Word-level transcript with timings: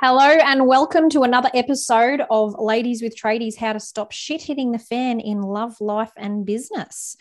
Hello 0.00 0.26
and 0.26 0.66
welcome 0.66 1.08
to 1.10 1.22
another 1.22 1.48
episode 1.54 2.22
of 2.28 2.56
Ladies 2.58 3.02
with 3.02 3.16
Tradies 3.16 3.56
How 3.56 3.72
to 3.72 3.78
Stop 3.78 4.10
Shit 4.10 4.42
Hitting 4.42 4.72
the 4.72 4.80
Fan 4.80 5.20
in 5.20 5.42
Love, 5.42 5.80
Life, 5.80 6.10
and 6.16 6.44
Business. 6.44 7.16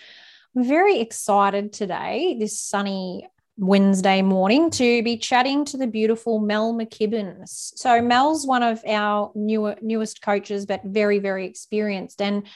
I'm 0.56 0.64
very 0.64 1.00
excited 1.00 1.74
today, 1.74 2.38
this 2.40 2.60
sunny 2.60 3.28
Wednesday 3.58 4.24
morning, 4.24 4.72
to 4.72 5.04
be 5.04 5.18
chatting 5.18 5.64
to 5.66 5.78
the 5.78 5.86
beautiful 5.86 6.40
Mel 6.40 6.74
McKibbins. 6.74 7.74
So, 7.76 8.02
Mel's 8.02 8.48
one 8.48 8.64
of 8.64 8.84
our 8.88 9.32
newer, 9.36 9.76
newest 9.82 10.24
coaches, 10.24 10.66
but 10.66 10.82
very, 10.84 11.20
very 11.20 11.46
experienced. 11.46 12.20
And 12.20 12.48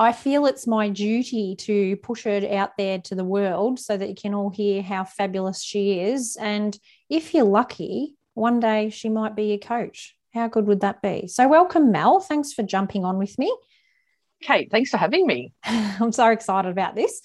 I 0.00 0.12
feel 0.12 0.46
it's 0.46 0.66
my 0.66 0.88
duty 0.88 1.54
to 1.56 1.94
push 1.96 2.24
her 2.24 2.40
out 2.52 2.78
there 2.78 3.00
to 3.00 3.14
the 3.14 3.22
world 3.22 3.78
so 3.78 3.98
that 3.98 4.08
you 4.08 4.14
can 4.14 4.32
all 4.32 4.48
hear 4.48 4.80
how 4.80 5.04
fabulous 5.04 5.62
she 5.62 6.00
is. 6.00 6.38
And 6.40 6.74
if 7.10 7.34
you're 7.34 7.44
lucky, 7.44 8.16
one 8.32 8.60
day 8.60 8.88
she 8.88 9.10
might 9.10 9.36
be 9.36 9.48
your 9.48 9.58
coach. 9.58 10.16
How 10.32 10.48
good 10.48 10.66
would 10.66 10.80
that 10.80 11.02
be? 11.02 11.26
So, 11.26 11.46
welcome, 11.46 11.92
Mel. 11.92 12.18
Thanks 12.18 12.54
for 12.54 12.62
jumping 12.62 13.04
on 13.04 13.18
with 13.18 13.38
me. 13.38 13.54
Kate, 14.40 14.70
thanks 14.70 14.88
for 14.88 14.96
having 14.96 15.26
me. 15.26 15.52
I'm 15.64 16.12
so 16.12 16.30
excited 16.30 16.70
about 16.70 16.94
this. 16.94 17.20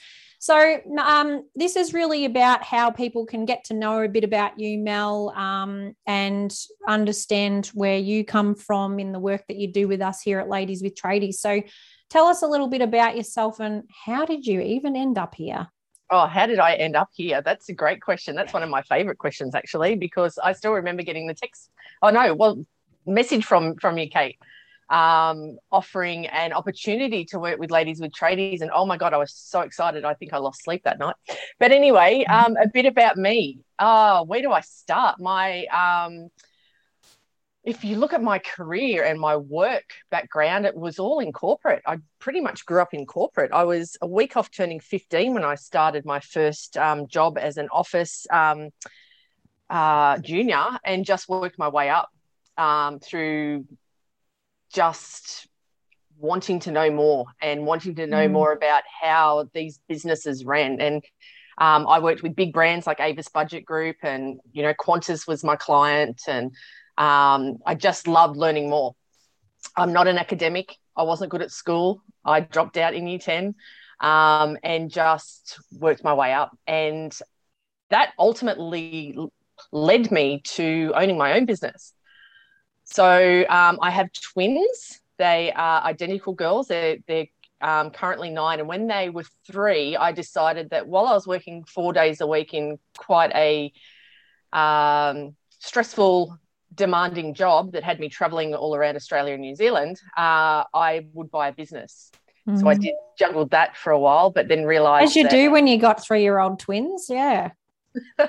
So, 0.45 0.80
um, 0.99 1.49
this 1.55 1.76
is 1.76 1.91
really 1.91 2.26
about 2.26 2.62
how 2.62 2.91
people 2.91 3.26
can 3.26 3.45
get 3.45 3.63
to 3.63 3.73
know 3.73 4.03
a 4.03 4.08
bit 4.08 4.23
about 4.23 4.59
you, 4.59 4.77
Mel, 4.77 5.31
um, 5.36 5.95
and 6.05 6.55
understand 6.88 7.72
where 7.73 7.98
you 7.98 8.23
come 8.23 8.53
from 8.53 9.00
in 9.00 9.12
the 9.12 9.17
work 9.17 9.44
that 9.48 9.58
you 9.58 9.72
do 9.72 9.88
with 9.88 10.03
us 10.03 10.22
here 10.22 10.38
at 10.38 10.48
Ladies 10.48 10.84
with 10.84 10.94
Tradies. 10.94 11.38
So, 11.38 11.63
tell 12.12 12.27
us 12.27 12.44
a 12.44 12.48
little 12.48 12.67
bit 12.67 12.84
about 12.84 13.17
yourself 13.17 13.59
and 13.59 13.89
how 14.05 14.23
did 14.23 14.45
you 14.45 14.62
even 14.62 14.95
end 14.95 15.17
up 15.17 15.34
here? 15.34 15.66
Oh, 16.12 16.27
how 16.27 16.45
did 16.45 16.59
I 16.59 16.75
end 16.75 16.95
up 16.95 17.09
here? 17.16 17.41
That's 17.41 17.70
a 17.70 17.73
great 17.73 18.03
question. 18.03 18.36
That's 18.36 18.53
one 18.53 18.62
of 18.62 18.70
my 18.70 18.84
favorite 18.84 19.17
questions, 19.17 19.55
actually, 19.55 19.95
because 19.95 20.38
I 20.38 20.53
still 20.53 20.73
remember 20.73 21.02
getting 21.02 21.25
the 21.25 21.34
text. 21.34 21.72
Oh 22.03 22.12
no, 22.12 22.36
well, 22.36 22.64
message 23.08 23.45
from 23.45 23.78
from 23.78 23.97
you, 23.97 24.08
Kate, 24.12 24.38
um, 24.89 25.58
offering 25.72 26.28
an 26.28 26.53
opportunity 26.53 27.25
to 27.25 27.39
work 27.39 27.59
with 27.59 27.72
ladies 27.72 28.00
with 28.00 28.11
tradies, 28.11 28.61
and 28.61 28.72
oh 28.73 28.86
my 28.86 28.97
god, 28.97 29.14
I 29.14 29.17
was 29.17 29.33
so 29.33 29.61
excited. 29.61 30.05
I 30.05 30.14
think 30.14 30.33
I 30.33 30.38
lost 30.38 30.64
sleep 30.64 30.83
that 30.83 31.00
night. 31.00 31.16
But 31.59 31.72
anyway, 31.72 32.25
um, 32.25 32.55
a 32.58 32.67
bit 32.67 32.86
about 32.86 33.17
me. 33.17 33.59
Oh, 33.80 34.23
where 34.23 34.41
do 34.41 34.52
I 34.52 34.61
start? 34.61 35.19
My 35.19 35.66
um, 35.66 36.30
if 37.66 37.83
you 37.83 37.97
look 37.97 38.13
at 38.13 38.22
my 38.22 38.38
career 38.38 39.03
and 39.03 39.19
my 39.19 39.36
work 39.36 39.95
background, 40.11 40.67
it 40.67 40.78
was 40.78 41.00
all 41.00 41.19
in 41.19 41.33
corporate. 41.33 41.81
I 41.88 41.97
pretty 42.19 42.39
much 42.39 42.63
grew 42.66 42.80
up 42.80 42.94
in 42.94 43.08
corporate. 43.08 43.52
I 43.52 43.63
was 43.63 43.97
a 44.02 44.08
week 44.08 44.38
off 44.38 44.52
turning 44.52 44.80
15 44.80 45.33
when 45.33 45.44
I 45.44 45.56
started 45.56 46.06
my 46.06 46.19
first 46.19 46.78
um, 46.78 47.08
job 47.08 47.39
as 47.39 47.58
an 47.58 47.67
office 47.72 48.28
um, 48.31 48.69
uh, 49.67 50.19
junior 50.19 50.63
and 50.83 51.06
just 51.06 51.28
worked 51.28 51.58
my 51.58 51.69
way 51.69 51.89
up 51.89 52.09
um, 52.56 53.00
through 53.00 53.66
just 54.76 55.48
wanting 56.18 56.59
to 56.59 56.72
know 56.72 56.92
more 56.92 57.26
and 57.42 57.66
wanting 57.66 57.95
to 57.95 58.06
know 58.06 58.28
mm. 58.28 58.31
more 58.31 58.52
about 58.52 58.84
how 59.02 59.50
these 59.54 59.80
businesses 59.88 60.44
ran. 60.44 60.81
And 60.81 61.04
um, 61.58 61.88
I 61.88 62.00
worked 62.00 62.23
with 62.23 62.36
big 62.36 62.52
brands 62.52 62.86
like 62.86 63.00
Avis 63.00 63.30
Budget 63.30 63.66
Group 63.66 63.98
and, 64.03 64.40
you 64.52 64.64
know, 64.64 64.73
Qantas 64.73 65.28
was 65.28 65.44
my 65.44 65.56
client 65.56 66.22
and 66.28 66.48
um, 66.98 67.58
I 67.66 67.76
just 67.76 68.08
loved 68.08 68.36
learning 68.36 68.70
more. 68.70 68.96
I'm 69.78 69.94
not 69.94 70.08
an 70.08 70.18
academic. 70.18 70.76
I 70.96 71.03
wasn't 71.03 71.31
good 71.31 71.42
at 71.42 71.52
school. 71.52 72.03
I 72.26 72.42
dropped 72.42 72.76
out 72.76 72.94
in 72.94 73.08
year 73.08 73.20
10 73.20 73.56
um, 74.02 74.58
and 74.62 74.90
just 74.92 75.59
worked 75.72 76.03
my 76.03 76.14
way 76.14 76.34
up. 76.34 76.58
And 76.68 77.18
that 77.90 78.12
ultimately 78.20 79.18
led 79.72 80.12
me 80.12 80.42
to 80.44 80.92
owning 80.96 81.18
my 81.18 81.34
own 81.34 81.46
business. 81.46 81.94
So 82.86 83.45
um, 83.50 83.80
I 83.81 83.91
have 83.91 84.11
twins. 84.14 85.02
They 85.17 85.52
are 85.52 85.83
identical 85.83 86.33
girls. 86.33 86.67
They're, 86.67 86.97
they're 87.08 87.28
um, 87.62 87.90
currently 87.90 88.29
nine. 88.29 88.59
And 88.59 88.68
when 88.68 88.88
they 88.88 89.09
were 89.09 89.25
three, 89.46 89.96
I 89.97 90.12
decided 90.12 90.69
that 90.69 90.88
while 90.88 91.07
I 91.07 91.13
was 91.13 91.28
working 91.28 91.63
four 91.66 91.94
days 91.94 92.22
a 92.22 92.28
week 92.28 92.53
in 92.53 92.79
quite 92.97 93.31
a 93.34 93.73
um, 94.53 95.35
stressful 95.59 96.38
demanding 96.73 97.34
job 97.34 97.72
that 97.72 97.84
had 97.84 98.00
me 98.00 98.09
traveling 98.09 98.53
all 98.53 98.75
around 98.75 98.96
Australia 98.96 99.34
and 99.34 99.41
New 99.41 99.56
Zealand, 99.56 100.00
uh, 100.17 100.63
I 100.73 101.07
would 101.13 101.31
buy 101.31 101.50
a 101.50 101.53
business. 101.53 102.12
Mm. 102.47 102.59
So 102.59 102.67
I 102.67 102.75
mm. 102.75 102.81
did 102.81 102.94
juggled 103.17 103.52
that 103.52 103.78
for 103.78 103.91
a 103.91 104.00
while, 104.00 104.29
but 104.29 104.47
then 104.47 104.66
realized 104.66 105.12
as 105.12 105.16
you 105.16 105.23
that, 105.23 105.31
do 105.31 105.52
when 105.52 105.67
you 105.67 105.78
got 105.78 106.03
three 106.03 106.22
year 106.22 106.40
old 106.40 106.59
twins, 106.59 107.07
yeah. 107.09 107.52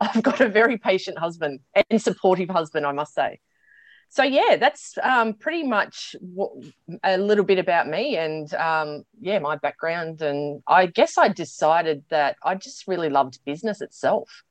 I've 0.00 0.22
got 0.22 0.40
a 0.40 0.48
very 0.48 0.78
patient 0.78 1.18
husband 1.18 1.60
and 1.90 2.00
supportive 2.00 2.48
husband, 2.48 2.86
I 2.86 2.92
must 2.92 3.14
say. 3.14 3.40
So 4.08 4.22
yeah, 4.22 4.56
that's 4.56 4.96
um, 5.02 5.34
pretty 5.34 5.64
much 5.64 6.14
a 7.02 7.18
little 7.18 7.44
bit 7.44 7.58
about 7.58 7.88
me 7.88 8.16
and 8.16 8.52
um, 8.54 9.02
yeah, 9.20 9.40
my 9.40 9.56
background. 9.56 10.22
And 10.22 10.62
I 10.68 10.86
guess 10.86 11.18
I 11.18 11.28
decided 11.28 12.04
that 12.10 12.36
I 12.42 12.54
just 12.54 12.86
really 12.86 13.08
loved 13.08 13.40
business 13.44 13.80
itself, 13.80 14.44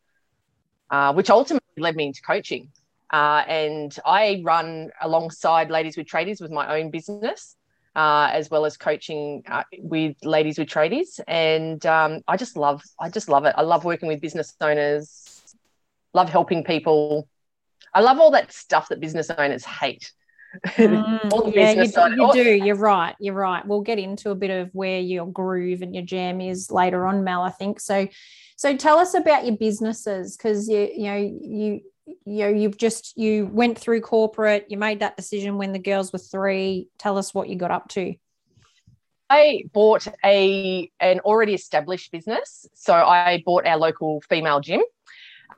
uh, 0.89 1.13
which 1.13 1.29
ultimately 1.29 1.63
led 1.77 1.95
me 1.95 2.07
into 2.07 2.21
coaching. 2.21 2.71
Uh, 3.09 3.43
and 3.47 3.97
I 4.05 4.41
run 4.43 4.89
alongside 5.01 5.69
Ladies 5.69 5.95
with 5.95 6.07
Tradies 6.07 6.41
with 6.41 6.51
my 6.51 6.79
own 6.79 6.89
business, 6.89 7.55
uh, 7.95 8.29
as 8.31 8.49
well 8.49 8.65
as 8.65 8.77
coaching 8.77 9.43
uh, 9.47 9.63
with 9.77 10.15
Ladies 10.23 10.57
with 10.57 10.67
Tradies. 10.67 11.19
And 11.27 11.85
um, 11.85 12.21
I 12.27 12.37
just 12.37 12.57
love, 12.57 12.83
I 12.99 13.09
just 13.09 13.29
love 13.29 13.45
it. 13.45 13.53
I 13.57 13.61
love 13.61 13.85
working 13.85 14.07
with 14.07 14.21
business 14.21 14.53
owners, 14.59 15.55
love 16.13 16.29
helping 16.29 16.63
people. 16.63 17.27
I 17.93 18.01
love 18.01 18.19
all 18.19 18.31
that 18.31 18.51
stuff 18.51 18.89
that 18.89 18.99
business 18.99 19.29
owners 19.29 19.63
hate. 19.63 20.11
Mm, 20.65 21.51
yeah, 21.55 21.71
you, 21.71 21.87
do, 21.87 22.21
you 22.21 22.33
do. 22.33 22.65
You're 22.65 22.75
right. 22.75 23.15
You're 23.19 23.33
right. 23.33 23.65
We'll 23.65 23.81
get 23.81 23.99
into 23.99 24.31
a 24.31 24.35
bit 24.35 24.51
of 24.51 24.69
where 24.73 24.99
your 24.99 25.25
groove 25.25 25.81
and 25.81 25.93
your 25.93 26.03
jam 26.03 26.41
is 26.41 26.71
later 26.71 27.05
on, 27.05 27.23
Mel. 27.23 27.43
I 27.43 27.51
think 27.51 27.79
so. 27.79 28.07
So 28.55 28.75
tell 28.77 28.97
us 28.99 29.13
about 29.13 29.45
your 29.45 29.57
businesses 29.57 30.37
because 30.37 30.67
you 30.69 30.89
you 30.95 31.03
know 31.03 31.15
you 31.15 31.81
you 32.05 32.15
know 32.25 32.49
you've 32.49 32.77
just 32.77 33.17
you 33.17 33.45
went 33.45 33.77
through 33.77 34.01
corporate. 34.01 34.67
You 34.69 34.77
made 34.77 34.99
that 34.99 35.17
decision 35.17 35.57
when 35.57 35.71
the 35.71 35.79
girls 35.79 36.11
were 36.11 36.19
three. 36.19 36.87
Tell 36.97 37.17
us 37.17 37.33
what 37.33 37.49
you 37.49 37.55
got 37.55 37.71
up 37.71 37.89
to. 37.89 38.15
I 39.29 39.63
bought 39.73 40.07
a 40.23 40.91
an 40.99 41.19
already 41.21 41.53
established 41.53 42.11
business. 42.11 42.67
So 42.73 42.93
I 42.93 43.41
bought 43.45 43.65
our 43.65 43.77
local 43.77 44.21
female 44.29 44.59
gym. 44.59 44.81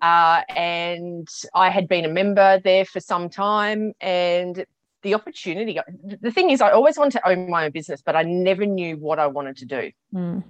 Uh, 0.02 0.42
and 0.50 1.28
I 1.54 1.70
had 1.70 1.88
been 1.88 2.06
a 2.06 2.10
member 2.10 2.60
there 2.64 2.86
for 2.86 3.00
some 3.00 3.30
time, 3.30 3.94
and 4.02 4.66
the 5.04 5.14
opportunity. 5.14 5.80
The 6.22 6.32
thing 6.32 6.50
is, 6.50 6.62
I 6.62 6.72
always 6.72 6.98
wanted 6.98 7.14
to 7.14 7.28
own 7.28 7.50
my 7.50 7.66
own 7.66 7.72
business, 7.72 8.02
but 8.02 8.16
I 8.16 8.24
never 8.24 8.66
knew 8.66 8.98
what 8.98 9.20
I 9.20 9.28
wanted 9.28 9.58
to 9.58 9.66
do. 9.66 9.92
Mm. 10.14 10.44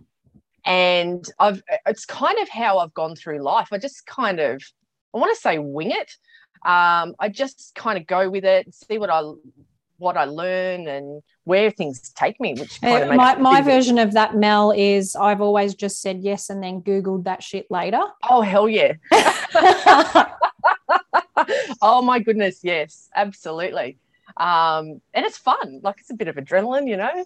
And 0.65 1.29
I've 1.39 1.61
it's 1.85 2.05
kind 2.05 2.39
of 2.39 2.49
how 2.49 2.79
I've 2.79 2.93
gone 2.93 3.15
through 3.15 3.43
life. 3.43 3.67
I 3.71 3.77
just 3.77 4.05
kind 4.07 4.39
of 4.39 4.63
I 5.15 5.17
want 5.17 5.35
to 5.35 5.41
say 5.41 5.57
wing 5.57 5.91
it. 5.91 6.11
Um, 6.65 7.15
I 7.19 7.29
just 7.31 7.73
kind 7.75 7.97
of 7.97 8.05
go 8.05 8.29
with 8.29 8.43
it, 8.43 8.73
see 8.73 8.97
what 8.97 9.09
I 9.09 9.21
what 9.97 10.17
I 10.17 10.25
learn 10.25 10.89
and 10.89 11.23
where 11.45 11.71
things 11.71 12.09
take 12.11 12.39
me. 12.41 12.53
Which 12.53 12.83
uh, 12.83 13.13
my 13.15 13.35
my 13.35 13.61
version 13.61 13.97
of 13.97 14.13
that, 14.13 14.35
Mel, 14.35 14.71
is 14.71 15.15
I've 15.15 15.41
always 15.41 15.73
just 15.75 16.01
said 16.01 16.19
yes 16.21 16.49
and 16.49 16.61
then 16.61 16.81
googled 16.81 17.23
that 17.23 17.41
shit 17.41 17.71
later. 17.71 18.01
Oh 18.29 18.41
hell 18.41 18.67
yeah! 18.67 18.93
oh 21.81 22.01
my 22.01 22.19
goodness, 22.19 22.59
yes, 22.63 23.09
absolutely 23.15 23.97
um, 24.37 25.01
and 25.13 25.25
it's 25.25 25.37
fun. 25.37 25.79
Like 25.81 25.95
it's 25.99 26.09
a 26.09 26.15
bit 26.15 26.27
of 26.27 26.35
adrenaline, 26.35 26.87
you 26.87 26.97
know. 26.97 27.25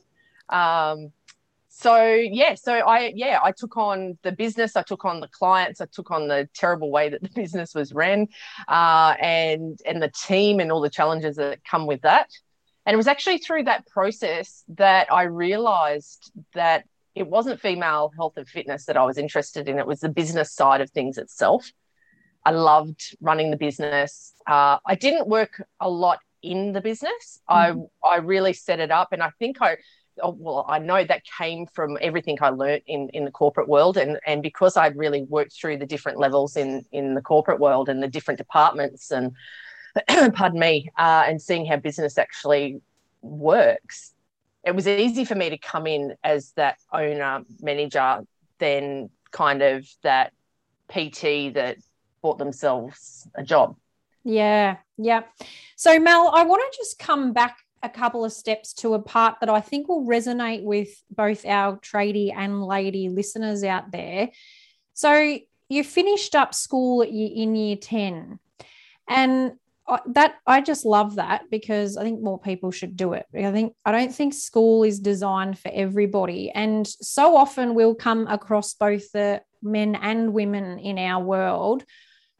Um, 0.50 1.12
so 1.70 2.04
yeah, 2.04 2.56
so 2.56 2.74
I 2.74 3.14
yeah 3.16 3.40
I 3.42 3.52
took 3.52 3.78
on 3.78 4.18
the 4.24 4.32
business, 4.32 4.76
I 4.76 4.82
took 4.82 5.06
on 5.06 5.20
the 5.20 5.28
clients, 5.28 5.80
I 5.80 5.86
took 5.86 6.10
on 6.12 6.28
the 6.28 6.50
terrible 6.54 6.92
way 6.92 7.10
that 7.10 7.22
the 7.22 7.30
business 7.36 7.74
was 7.76 7.94
ran, 7.94 8.28
uh, 8.68 9.16
and 9.22 9.80
and 9.86 10.02
the 10.02 10.10
team 10.10 10.60
and 10.60 10.72
all 10.72 10.82
the 10.82 10.90
challenges 10.90 11.36
that 11.38 11.64
come 11.64 11.86
with 11.86 12.02
that. 12.02 12.30
And 12.86 12.96
it 12.96 12.98
was 12.98 13.08
actually 13.08 13.38
through 13.38 13.66
that 13.66 13.86
process 13.88 14.64
that 14.70 15.14
I 15.14 15.24
realized 15.24 16.32
that 16.56 16.86
it 17.14 17.28
wasn't 17.28 17.62
female 17.62 18.12
health 18.16 18.34
and 18.38 18.48
fitness 18.48 18.86
that 18.86 18.98
I 18.98 19.06
was 19.06 19.18
interested 19.18 19.70
in. 19.70 19.78
It 19.78 19.86
was 19.86 20.00
the 20.00 20.10
business 20.10 20.52
side 20.52 20.82
of 20.82 20.90
things 20.90 21.18
itself. 21.18 21.72
I 22.46 22.52
loved 22.52 23.16
running 23.22 23.52
the 23.52 23.58
business. 23.58 24.34
Uh, 24.48 24.78
I 24.86 24.96
didn't 24.96 25.28
work 25.28 25.62
a 25.80 25.90
lot 25.90 26.20
in 26.42 26.72
the 26.72 26.82
business. 26.82 27.42
Mm-hmm. 27.50 27.82
I 28.04 28.16
I 28.16 28.18
really 28.18 28.54
set 28.54 28.80
it 28.80 28.92
up, 28.92 29.10
and 29.12 29.22
I 29.22 29.30
think 29.38 29.62
I 29.62 29.78
oh, 30.22 30.36
well 30.38 30.66
I 30.68 30.80
know 30.80 31.04
that 31.04 31.24
came 31.38 31.66
from 31.68 31.98
everything 32.02 32.38
I 32.42 32.50
learned 32.50 32.84
in 32.88 33.10
in 33.10 33.26
the 33.26 33.32
corporate 33.32 33.68
world, 33.68 33.98
and 33.98 34.20
and 34.26 34.42
because 34.42 34.78
I'd 34.78 34.98
really 34.98 35.24
worked 35.24 35.54
through 35.54 35.78
the 35.78 35.86
different 35.86 36.20
levels 36.20 36.56
in 36.56 36.86
in 36.92 37.16
the 37.16 37.22
corporate 37.22 37.60
world 37.60 37.90
and 37.90 38.02
the 38.02 38.08
different 38.08 38.38
departments, 38.38 39.12
and 39.12 39.34
pardon 40.34 40.60
me, 40.60 40.90
uh, 40.98 41.24
and 41.28 41.42
seeing 41.42 41.66
how 41.66 41.78
business 41.78 42.18
actually 42.18 42.82
works. 43.22 44.14
It 44.66 44.76
was 44.76 44.88
easy 44.88 45.26
for 45.26 45.36
me 45.36 45.50
to 45.50 45.58
come 45.58 45.88
in 45.88 46.16
as 46.24 46.52
that 46.54 46.78
owner 46.92 47.44
manager, 47.62 48.22
then 48.60 49.10
kind 49.32 49.62
of 49.62 49.88
that 50.04 50.34
PT 50.90 51.54
that 51.54 51.78
bought 52.22 52.38
themselves 52.38 53.28
a 53.36 53.44
job. 53.44 53.76
Yeah, 54.24 54.78
yeah. 54.98 55.24
So, 55.76 55.98
Mel, 56.00 56.32
I 56.34 56.44
want 56.44 56.62
to 56.62 56.78
just 56.78 57.00
come 57.00 57.32
back 57.32 57.58
a 57.82 57.90
couple 57.90 58.26
of 58.26 58.34
steps 58.34 58.74
to 58.74 58.94
a 58.94 59.00
part 59.00 59.38
that 59.40 59.50
I 59.50 59.62
think 59.62 59.88
will 59.88 60.06
resonate 60.06 60.64
with 60.64 60.90
both 61.10 61.46
our 61.46 61.78
tradie 61.78 62.34
and 62.36 62.64
lady 62.64 63.10
listeners 63.10 63.64
out 63.64 63.92
there. 63.92 64.30
So, 64.94 65.38
you 65.70 65.84
finished 65.84 66.36
up 66.36 66.56
school 66.56 67.04
in 67.04 67.56
year 67.56 67.76
10, 67.76 68.40
and 69.08 69.54
that 70.08 70.36
I 70.46 70.62
just 70.62 70.86
love 70.86 71.16
that 71.16 71.50
because 71.50 71.98
I 71.98 72.04
think 72.04 72.22
more 72.22 72.40
people 72.40 72.72
should 72.72 72.96
do 72.96 73.14
it. 73.14 73.26
I 73.36 73.52
think 73.52 73.74
I 73.86 73.92
don't 73.92 74.14
think 74.14 74.34
school 74.34 74.84
is 74.84 75.00
designed 75.00 75.58
for 75.58 75.72
everybody, 75.74 76.52
and 76.52 76.88
so 76.88 77.36
often 77.36 77.76
we'll 77.76 77.96
come 77.96 78.28
across 78.28 78.74
both 78.74 79.12
the 79.12 79.42
men 79.62 79.96
and 79.96 80.34
women 80.34 80.80
in 80.80 80.98
our 80.98 81.24
world 81.24 81.84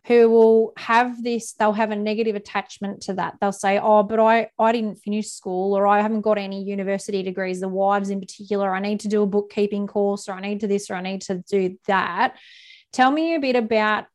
who 0.10 0.28
will 0.28 0.74
have 0.76 1.24
this 1.24 1.54
they'll 1.54 1.72
have 1.72 1.92
a 1.92 1.96
negative 1.96 2.36
attachment 2.36 3.00
to 3.04 3.14
that. 3.14 3.36
They'll 3.40 3.52
say 3.52 3.80
oh 3.80 4.02
but 4.02 4.20
i 4.20 4.50
i 4.58 4.72
didn't 4.72 4.96
finish 4.96 5.28
school 5.28 5.78
or 5.78 5.86
i 5.86 6.02
haven't 6.02 6.22
got 6.22 6.40
any 6.40 6.64
university 6.64 7.22
degrees. 7.22 7.60
The 7.62 7.70
wives 7.70 8.10
in 8.10 8.20
particular 8.20 8.74
i 8.74 8.80
need 8.80 9.02
to 9.02 9.08
do 9.08 9.22
a 9.22 9.28
bookkeeping 9.28 9.86
course 9.86 10.28
or 10.28 10.34
i 10.34 10.42
need 10.42 10.62
to 10.62 10.68
this 10.68 10.90
or 10.90 10.96
i 10.96 11.02
need 11.02 11.22
to 11.22 11.44
do 11.48 11.78
that. 11.86 12.36
Tell 12.92 13.12
me 13.12 13.36
a 13.36 13.40
bit 13.40 13.56
about 13.56 14.06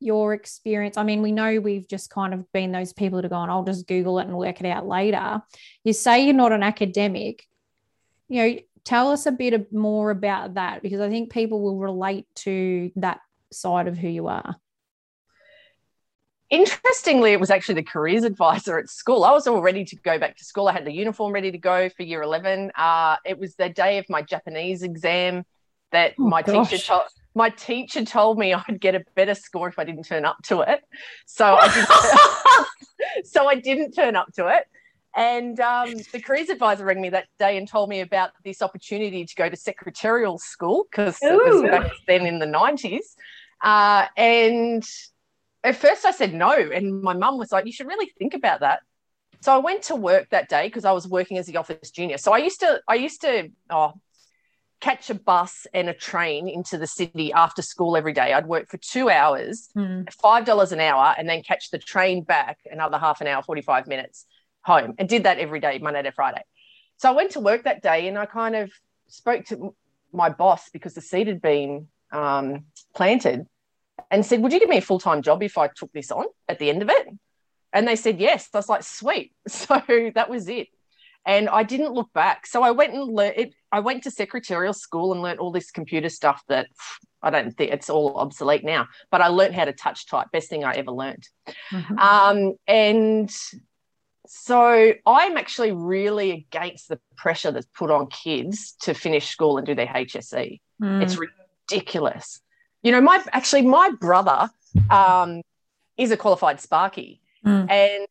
your 0.00 0.34
experience. 0.34 0.96
I 0.96 1.04
mean 1.04 1.22
we 1.22 1.30
know 1.30 1.60
we've 1.60 1.88
just 1.88 2.10
kind 2.10 2.34
of 2.34 2.50
been 2.52 2.72
those 2.72 2.92
people 2.92 3.16
that 3.16 3.26
are 3.26 3.36
going 3.36 3.48
i'll 3.48 3.64
just 3.64 3.86
google 3.86 4.18
it 4.18 4.26
and 4.26 4.36
work 4.36 4.60
it 4.60 4.66
out 4.66 4.88
later. 4.88 5.40
You 5.84 5.92
say 5.92 6.24
you're 6.24 6.34
not 6.34 6.50
an 6.50 6.64
academic. 6.64 7.44
You 8.28 8.42
know 8.42 8.58
tell 8.82 9.12
us 9.12 9.26
a 9.26 9.32
bit 9.32 9.72
more 9.72 10.10
about 10.10 10.54
that 10.54 10.80
because 10.80 11.00
i 11.00 11.08
think 11.08 11.32
people 11.32 11.60
will 11.60 11.78
relate 11.78 12.24
to 12.36 12.92
that 12.94 13.20
side 13.52 13.88
of 13.88 13.96
who 13.96 14.08
you 14.08 14.28
are 14.28 14.56
interestingly, 16.50 17.32
it 17.32 17.40
was 17.40 17.50
actually 17.50 17.76
the 17.76 17.82
careers 17.82 18.24
advisor 18.24 18.78
at 18.78 18.88
school. 18.88 19.24
I 19.24 19.32
was 19.32 19.46
all 19.46 19.60
ready 19.60 19.84
to 19.84 19.96
go 19.96 20.18
back 20.18 20.36
to 20.36 20.44
school. 20.44 20.68
I 20.68 20.72
had 20.72 20.84
the 20.84 20.92
uniform 20.92 21.32
ready 21.32 21.50
to 21.50 21.58
go 21.58 21.88
for 21.88 22.02
year 22.02 22.22
11. 22.22 22.72
Uh, 22.76 23.16
it 23.24 23.38
was 23.38 23.54
the 23.56 23.68
day 23.68 23.98
of 23.98 24.08
my 24.08 24.22
Japanese 24.22 24.82
exam 24.82 25.44
that 25.92 26.14
oh, 26.18 26.28
my 26.28 26.42
gosh. 26.42 26.70
teacher 26.70 26.84
told 26.84 27.02
my 27.34 27.50
teacher 27.50 28.04
told 28.04 28.38
me 28.38 28.54
I'd 28.68 28.80
get 28.80 28.94
a 28.94 29.04
better 29.14 29.34
score 29.34 29.68
if 29.68 29.78
I 29.78 29.84
didn't 29.84 30.04
turn 30.04 30.24
up 30.24 30.38
to 30.44 30.60
it. 30.60 30.82
So 31.26 31.56
I 31.60 31.68
didn't, 33.18 33.26
so 33.26 33.46
I 33.48 33.56
didn't 33.56 33.92
turn 33.92 34.16
up 34.16 34.32
to 34.34 34.48
it. 34.48 34.64
And 35.14 35.58
um, 35.60 35.94
the 36.12 36.20
careers 36.20 36.50
advisor 36.50 36.84
rang 36.84 37.00
me 37.00 37.08
that 37.08 37.26
day 37.38 37.56
and 37.56 37.66
told 37.66 37.88
me 37.88 38.00
about 38.00 38.32
this 38.44 38.60
opportunity 38.60 39.24
to 39.24 39.34
go 39.34 39.48
to 39.48 39.56
secretarial 39.56 40.36
school 40.36 40.86
because 40.90 41.16
it 41.22 41.32
was 41.32 41.62
back 41.62 41.90
then 42.06 42.26
in 42.26 42.38
the 42.38 42.46
90s. 42.46 43.16
Uh, 43.62 44.06
and 44.18 44.86
at 45.66 45.76
first 45.76 46.04
I 46.04 46.12
said 46.12 46.32
no. 46.32 46.52
And 46.52 47.02
my 47.02 47.14
mum 47.14 47.38
was 47.38 47.52
like, 47.52 47.66
you 47.66 47.72
should 47.72 47.86
really 47.86 48.10
think 48.18 48.34
about 48.34 48.60
that. 48.60 48.80
So 49.40 49.54
I 49.54 49.58
went 49.58 49.82
to 49.84 49.96
work 49.96 50.30
that 50.30 50.48
day 50.48 50.66
because 50.66 50.84
I 50.84 50.92
was 50.92 51.06
working 51.06 51.38
as 51.38 51.46
the 51.46 51.56
office 51.56 51.90
junior. 51.90 52.18
So 52.18 52.32
I 52.32 52.38
used 52.38 52.60
to, 52.60 52.80
I 52.88 52.94
used 52.94 53.20
to, 53.22 53.50
oh, 53.70 53.92
catch 54.80 55.08
a 55.10 55.14
bus 55.14 55.66
and 55.72 55.88
a 55.88 55.94
train 55.94 56.48
into 56.48 56.78
the 56.78 56.86
city 56.86 57.32
after 57.32 57.62
school 57.62 57.96
every 57.96 58.12
day. 58.12 58.32
I'd 58.32 58.46
work 58.46 58.68
for 58.68 58.76
two 58.76 59.08
hours, 59.08 59.68
mm. 59.76 60.04
$5 60.04 60.72
an 60.72 60.80
hour, 60.80 61.14
and 61.16 61.28
then 61.28 61.42
catch 61.42 61.70
the 61.70 61.78
train 61.78 62.22
back 62.22 62.58
another 62.70 62.98
half 62.98 63.20
an 63.20 63.26
hour, 63.26 63.42
45 63.42 63.86
minutes 63.86 64.26
home, 64.62 64.94
and 64.98 65.08
did 65.08 65.24
that 65.24 65.38
every 65.38 65.60
day, 65.60 65.78
Monday 65.78 66.02
to 66.02 66.12
Friday. 66.12 66.42
So 66.98 67.08
I 67.10 67.12
went 67.12 67.32
to 67.32 67.40
work 67.40 67.64
that 67.64 67.82
day 67.82 68.08
and 68.08 68.18
I 68.18 68.26
kind 68.26 68.54
of 68.54 68.70
spoke 69.08 69.44
to 69.46 69.74
my 70.12 70.28
boss 70.28 70.68
because 70.70 70.94
the 70.94 71.00
seed 71.00 71.26
had 71.26 71.40
been 71.40 71.88
um, 72.12 72.66
planted 72.94 73.46
and 74.10 74.24
said, 74.24 74.42
Would 74.42 74.52
you 74.52 74.60
give 74.60 74.68
me 74.68 74.78
a 74.78 74.82
full 74.82 74.98
time 74.98 75.22
job 75.22 75.42
if 75.42 75.58
I 75.58 75.68
took 75.68 75.92
this 75.92 76.10
on 76.10 76.26
at 76.48 76.58
the 76.58 76.70
end 76.70 76.82
of 76.82 76.90
it? 76.90 77.08
And 77.72 77.86
they 77.86 77.96
said, 77.96 78.20
Yes. 78.20 78.48
I 78.52 78.58
was 78.58 78.68
like, 78.68 78.82
Sweet. 78.82 79.32
So 79.48 79.82
that 80.14 80.30
was 80.30 80.48
it. 80.48 80.68
And 81.24 81.48
I 81.48 81.64
didn't 81.64 81.92
look 81.92 82.12
back. 82.12 82.46
So 82.46 82.62
I 82.62 82.70
went 82.70 82.94
and 82.94 83.02
learned. 83.02 83.52
I 83.72 83.80
went 83.80 84.04
to 84.04 84.10
secretarial 84.10 84.72
school 84.72 85.12
and 85.12 85.22
learned 85.22 85.40
all 85.40 85.50
this 85.50 85.70
computer 85.70 86.08
stuff 86.08 86.42
that 86.48 86.68
I 87.22 87.30
don't 87.30 87.50
think 87.56 87.72
it's 87.72 87.90
all 87.90 88.16
obsolete 88.18 88.62
now, 88.62 88.86
but 89.10 89.20
I 89.20 89.28
learned 89.28 89.54
how 89.54 89.64
to 89.64 89.72
touch 89.72 90.06
type. 90.06 90.28
Best 90.32 90.48
thing 90.48 90.64
I 90.64 90.74
ever 90.74 90.92
learned. 90.92 91.28
Mm-hmm. 91.72 91.98
Um, 91.98 92.54
and 92.68 93.34
so 94.28 94.92
I'm 95.04 95.36
actually 95.36 95.72
really 95.72 96.30
against 96.30 96.88
the 96.88 97.00
pressure 97.16 97.50
that's 97.50 97.66
put 97.66 97.90
on 97.90 98.08
kids 98.08 98.76
to 98.82 98.94
finish 98.94 99.28
school 99.28 99.56
and 99.58 99.66
do 99.66 99.74
their 99.74 99.86
HSC. 99.86 100.60
Mm. 100.80 101.02
It's 101.02 101.18
ridiculous. 101.18 102.40
You 102.86 102.92
know, 102.92 103.00
my 103.00 103.20
actually 103.32 103.62
my 103.62 103.90
brother 103.98 104.48
um, 104.90 105.42
is 105.96 106.12
a 106.12 106.16
qualified 106.16 106.60
Sparky, 106.60 107.20
mm. 107.44 107.68
and 107.68 108.06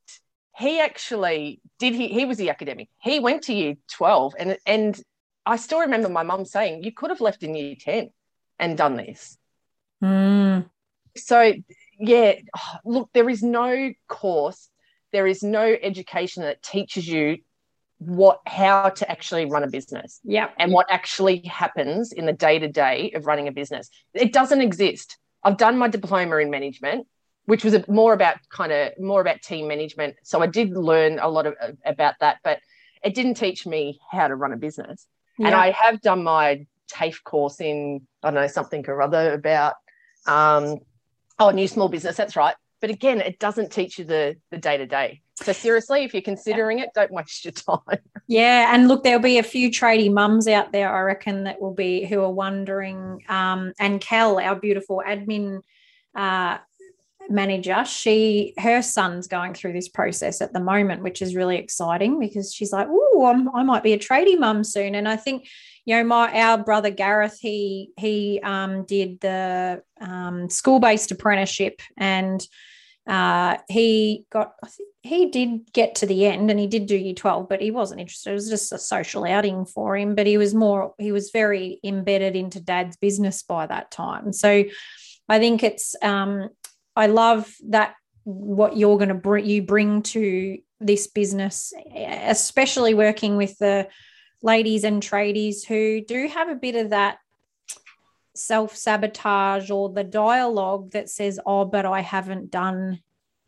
he 0.57 0.81
actually 0.81 1.61
did. 1.79 1.95
He 1.95 2.09
he 2.09 2.25
was 2.25 2.37
the 2.37 2.49
academic. 2.49 2.89
He 3.01 3.21
went 3.21 3.43
to 3.43 3.53
year 3.53 3.75
twelve, 3.89 4.35
and 4.37 4.57
and 4.65 5.01
I 5.45 5.55
still 5.55 5.79
remember 5.79 6.09
my 6.09 6.23
mum 6.23 6.43
saying, 6.43 6.83
"You 6.83 6.91
could 6.91 7.09
have 7.09 7.21
left 7.21 7.41
in 7.41 7.55
year 7.55 7.77
ten 7.79 8.09
and 8.59 8.77
done 8.77 8.97
this." 8.97 9.37
Mm. 10.03 10.69
So 11.15 11.53
yeah, 11.97 12.33
look, 12.83 13.11
there 13.13 13.29
is 13.29 13.41
no 13.41 13.93
course, 14.09 14.69
there 15.13 15.25
is 15.25 15.41
no 15.41 15.73
education 15.81 16.43
that 16.43 16.61
teaches 16.61 17.07
you 17.07 17.37
what 17.99 18.41
how 18.45 18.89
to 18.89 19.09
actually 19.09 19.45
run 19.45 19.63
a 19.63 19.67
business 19.67 20.19
yeah 20.23 20.49
and 20.59 20.71
what 20.71 20.85
actually 20.89 21.39
happens 21.41 22.11
in 22.11 22.25
the 22.25 22.33
day 22.33 22.59
to 22.59 22.67
day 22.67 23.11
of 23.15 23.25
running 23.25 23.47
a 23.47 23.51
business. 23.51 23.89
It 24.13 24.33
doesn't 24.33 24.61
exist. 24.61 25.17
I've 25.43 25.57
done 25.57 25.77
my 25.77 25.87
diploma 25.87 26.37
in 26.37 26.49
management 26.49 27.07
which 27.45 27.63
was 27.63 27.75
more 27.87 28.13
about 28.13 28.37
kind 28.49 28.71
of 28.71 28.93
more 28.99 29.21
about 29.21 29.41
team 29.41 29.67
management. 29.67 30.15
So 30.23 30.41
i 30.41 30.47
did 30.47 30.71
learn 30.71 31.19
a 31.19 31.29
lot 31.29 31.45
of 31.47 31.55
about 31.85 32.15
that 32.19 32.37
but 32.43 32.59
it 33.03 33.13
didn't 33.13 33.35
teach 33.35 33.65
me 33.65 33.99
how 34.11 34.27
to 34.27 34.35
run 34.35 34.51
a 34.51 34.57
business. 34.57 35.07
Yeah. 35.37 35.47
and 35.47 35.55
i 35.55 35.71
have 35.71 36.01
done 36.01 36.23
my 36.23 36.65
tafe 36.87 37.23
course 37.23 37.59
in 37.59 38.01
i 38.23 38.31
don't 38.31 38.41
know 38.41 38.47
something 38.47 38.85
or 38.87 39.01
other 39.01 39.33
about 39.33 39.75
um 40.27 40.77
oh 41.39 41.49
new 41.51 41.67
small 41.67 41.89
business 41.89 42.15
that's 42.15 42.35
right 42.35 42.55
but 42.85 42.93
again 42.93 43.19
it 43.19 43.39
doesn't 43.39 43.71
teach 43.71 43.97
you 43.97 44.05
the 44.05 44.35
the 44.51 44.57
day 44.57 44.77
to 44.77 44.85
day 44.85 45.21
so 45.41 45.51
seriously, 45.51 46.03
if 46.03 46.13
you're 46.13 46.21
considering 46.21 46.79
it, 46.79 46.91
don't 46.95 47.11
waste 47.11 47.45
your 47.45 47.51
time. 47.51 47.99
Yeah, 48.27 48.73
and 48.73 48.87
look, 48.87 49.03
there'll 49.03 49.21
be 49.21 49.37
a 49.37 49.43
few 49.43 49.69
tradie 49.69 50.11
mums 50.11 50.47
out 50.47 50.71
there, 50.71 50.91
I 50.91 51.01
reckon, 51.01 51.43
that 51.43 51.61
will 51.61 51.75
be 51.75 52.05
who 52.05 52.21
are 52.21 52.31
wondering. 52.31 53.21
Um, 53.29 53.71
and 53.79 54.01
Cal, 54.01 54.39
our 54.39 54.55
beautiful 54.55 55.03
admin 55.05 55.61
uh, 56.15 56.57
manager, 57.29 57.85
she 57.85 58.55
her 58.57 58.81
son's 58.81 59.27
going 59.27 59.53
through 59.53 59.73
this 59.73 59.89
process 59.89 60.41
at 60.41 60.53
the 60.53 60.59
moment, 60.59 61.03
which 61.03 61.21
is 61.21 61.35
really 61.35 61.57
exciting 61.57 62.19
because 62.19 62.51
she's 62.51 62.71
like, 62.71 62.87
"Oh, 62.89 63.51
I 63.53 63.61
might 63.61 63.83
be 63.83 63.93
a 63.93 63.99
tradie 63.99 64.39
mum 64.39 64.63
soon." 64.63 64.95
And 64.95 65.07
I 65.07 65.17
think, 65.17 65.47
you 65.85 65.95
know, 65.95 66.03
my 66.03 66.33
our 66.33 66.57
brother 66.57 66.89
Gareth, 66.89 67.37
he 67.39 67.91
he 67.99 68.39
um, 68.41 68.85
did 68.85 69.19
the 69.19 69.83
um, 70.01 70.49
school 70.49 70.79
based 70.79 71.11
apprenticeship 71.11 71.79
and 71.95 72.43
uh, 73.07 73.57
he 73.69 74.25
got, 74.31 74.53
I 74.63 74.67
think 74.67 74.89
he 75.03 75.29
did 75.29 75.71
get 75.73 75.95
to 75.95 76.05
the 76.05 76.25
end 76.25 76.49
and 76.49 76.59
he 76.59 76.67
did 76.67 76.87
do 76.87 76.97
year 76.97 77.13
12, 77.13 77.47
but 77.47 77.61
he 77.61 77.71
wasn't 77.71 78.01
interested. 78.01 78.31
It 78.31 78.33
was 78.33 78.49
just 78.49 78.71
a 78.71 78.79
social 78.79 79.25
outing 79.25 79.65
for 79.65 79.95
him, 79.95 80.15
but 80.15 80.25
he 80.25 80.37
was 80.37 80.55
more, 80.55 80.93
he 80.97 81.11
was 81.11 81.29
very 81.29 81.79
embedded 81.83 82.35
into 82.35 82.59
dad's 82.59 82.97
business 82.97 83.43
by 83.43 83.67
that 83.67 83.91
time. 83.91 84.33
So 84.33 84.63
I 85.29 85.39
think 85.39 85.63
it's, 85.63 85.95
um, 86.01 86.49
I 86.95 87.07
love 87.07 87.53
that 87.69 87.95
what 88.23 88.75
you're 88.75 88.97
going 88.97 89.09
to 89.09 89.15
bring, 89.15 89.45
you 89.45 89.61
bring 89.61 90.01
to 90.01 90.57
this 90.79 91.07
business, 91.07 91.73
especially 91.95 92.95
working 92.95 93.37
with 93.37 93.57
the 93.59 93.87
ladies 94.41 94.83
and 94.83 95.01
tradies 95.01 95.65
who 95.65 96.01
do 96.01 96.27
have 96.27 96.49
a 96.49 96.55
bit 96.55 96.75
of 96.75 96.89
that 96.89 97.17
self 98.37 98.75
sabotage 98.75 99.71
or 99.71 99.89
the 99.89 100.03
dialogue 100.03 100.91
that 100.91 101.09
says, 101.09 101.39
Oh, 101.45 101.65
but 101.65 101.85
I 101.85 102.01
haven't 102.01 102.51
done 102.51 102.99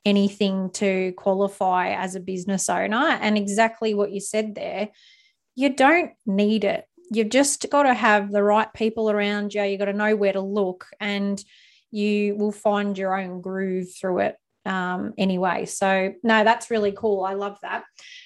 anything 0.05 0.69
to 0.71 1.13
qualify 1.17 1.89
as 1.89 2.15
a 2.15 2.21
business 2.21 2.69
owner. 2.69 3.17
And 3.21 3.37
exactly 3.37 3.93
what 3.93 4.11
you 4.11 4.21
said 4.21 4.55
there, 4.55 4.89
you 5.55 5.75
don't 5.75 6.11
need 6.25 6.63
it. 6.63 6.85
You've 7.11 7.29
just 7.29 7.65
got 7.69 7.83
to 7.83 7.93
have 7.93 8.31
the 8.31 8.43
right 8.43 8.71
people 8.73 9.09
around 9.09 9.53
you. 9.53 9.63
You've 9.63 9.79
got 9.79 9.85
to 9.85 9.93
know 9.93 10.15
where 10.15 10.33
to 10.33 10.41
look, 10.41 10.85
and 10.99 11.43
you 11.91 12.35
will 12.35 12.51
find 12.51 12.97
your 12.97 13.17
own 13.17 13.41
groove 13.41 13.87
through 13.95 14.19
it 14.19 14.35
um, 14.67 15.13
anyway. 15.17 15.65
So 15.65 16.13
no, 16.23 16.43
that's 16.43 16.69
really 16.69 16.91
cool. 16.91 17.23
I 17.23 17.33
love 17.33 17.57
that. 17.61 17.83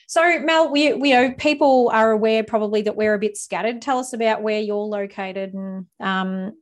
So 0.08 0.40
Mel, 0.40 0.72
we, 0.72 0.94
we 0.94 1.12
know 1.12 1.32
people 1.32 1.90
are 1.94 2.12
aware 2.12 2.44
probably 2.44 2.82
that 2.82 2.96
we're 2.98 3.14
a 3.14 3.20
bit 3.20 3.38
scattered. 3.38 3.82
Tell 3.82 4.00
us 4.00 4.14
about 4.14 4.42
where 4.42 4.60
you're 4.60 4.78
located 4.78 5.54
and 5.54 5.86
um, 6.00 6.54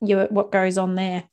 you, 0.00 0.20
what 0.30 0.52
goes 0.52 0.78
on 0.78 0.94
there. 0.94 1.24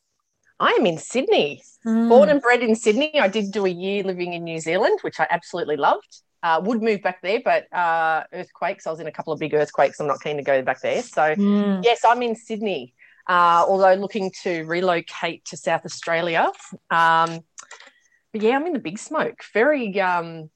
I 0.59 0.71
am 0.79 0.85
in 0.85 0.97
Sydney, 0.97 1.61
mm. 1.85 2.07
born 2.07 2.29
and 2.29 2.41
bred 2.41 2.61
in 2.61 2.75
Sydney. 2.75 3.19
I 3.19 3.27
did 3.27 3.51
do 3.51 3.65
a 3.65 3.69
year 3.69 4.03
living 4.03 4.33
in 4.33 4.43
New 4.43 4.59
Zealand, 4.59 4.99
which 5.01 5.19
I 5.19 5.27
absolutely 5.29 5.75
loved. 5.75 6.21
Uh, 6.43 6.59
would 6.63 6.81
move 6.81 7.03
back 7.03 7.21
there, 7.21 7.39
but 7.45 7.71
uh, 7.71 8.23
earthquakes. 8.33 8.87
I 8.87 8.91
was 8.91 8.99
in 8.99 9.05
a 9.05 9.11
couple 9.11 9.31
of 9.31 9.39
big 9.39 9.53
earthquakes. 9.53 9.99
I'm 9.99 10.07
not 10.07 10.21
keen 10.21 10.37
to 10.37 10.43
go 10.43 10.63
back 10.63 10.81
there. 10.81 11.03
So, 11.03 11.21
mm. 11.21 11.83
yes, 11.83 12.01
I'm 12.03 12.23
in 12.23 12.35
Sydney. 12.35 12.95
Uh, 13.27 13.65
although 13.67 13.93
looking 13.93 14.31
to 14.43 14.63
relocate 14.63 15.45
to 15.45 15.57
South 15.57 15.85
Australia. 15.85 16.51
Um, 16.89 17.41
but 18.31 18.41
yeah, 18.41 18.55
I'm 18.55 18.65
in 18.65 18.73
the 18.73 18.79
big 18.79 18.97
smoke. 18.97 19.43
Very 19.53 19.99
um, 19.99 20.49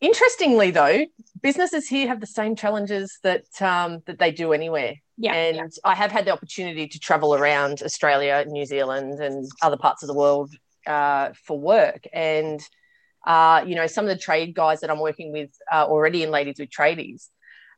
interestingly, 0.00 0.70
though, 0.70 1.06
businesses 1.42 1.88
here 1.88 2.08
have 2.08 2.20
the 2.20 2.26
same 2.26 2.54
challenges 2.56 3.18
that 3.22 3.46
um, 3.60 4.02
that 4.06 4.18
they 4.18 4.30
do 4.30 4.52
anywhere. 4.52 4.94
Yeah, 5.16 5.32
and 5.34 5.56
yeah. 5.56 5.66
I 5.84 5.94
have 5.94 6.12
had 6.12 6.26
the 6.26 6.32
opportunity 6.32 6.86
to 6.86 6.98
travel 6.98 7.34
around 7.34 7.82
Australia, 7.82 8.44
New 8.46 8.66
Zealand, 8.66 9.20
and 9.20 9.48
other 9.62 9.76
parts 9.76 10.02
of 10.02 10.06
the 10.06 10.14
world 10.14 10.54
uh, 10.86 11.30
for 11.44 11.58
work. 11.58 12.04
And 12.12 12.60
uh, 13.26 13.64
you 13.66 13.74
know, 13.74 13.86
some 13.86 14.04
of 14.04 14.10
the 14.10 14.22
trade 14.22 14.54
guys 14.54 14.80
that 14.80 14.90
I'm 14.90 15.00
working 15.00 15.32
with 15.32 15.50
uh, 15.72 15.86
already 15.86 16.22
in 16.22 16.30
Ladies 16.30 16.58
with 16.58 16.70
Tradies 16.70 17.28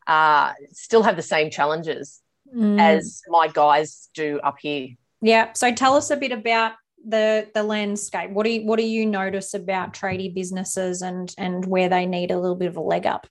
uh, 0.06 0.52
still 0.72 1.02
have 1.02 1.16
the 1.16 1.22
same 1.22 1.50
challenges 1.50 2.20
mm. 2.54 2.80
as 2.80 3.22
my 3.28 3.48
guys 3.48 4.08
do 4.14 4.40
up 4.42 4.56
here. 4.60 4.88
Yeah. 5.22 5.52
So 5.54 5.72
tell 5.72 5.94
us 5.94 6.10
a 6.10 6.16
bit 6.16 6.32
about 6.32 6.72
the 7.06 7.48
the 7.54 7.62
landscape. 7.62 8.30
What 8.30 8.44
do 8.44 8.50
you 8.52 8.66
what 8.66 8.78
do 8.78 8.84
you 8.84 9.06
notice 9.06 9.54
about 9.54 9.94
tradie 9.94 10.34
businesses 10.34 11.02
and 11.02 11.34
and 11.38 11.64
where 11.64 11.88
they 11.88 12.06
need 12.06 12.30
a 12.30 12.38
little 12.38 12.56
bit 12.56 12.68
of 12.68 12.76
a 12.76 12.80
leg 12.80 13.06
up? 13.06 13.26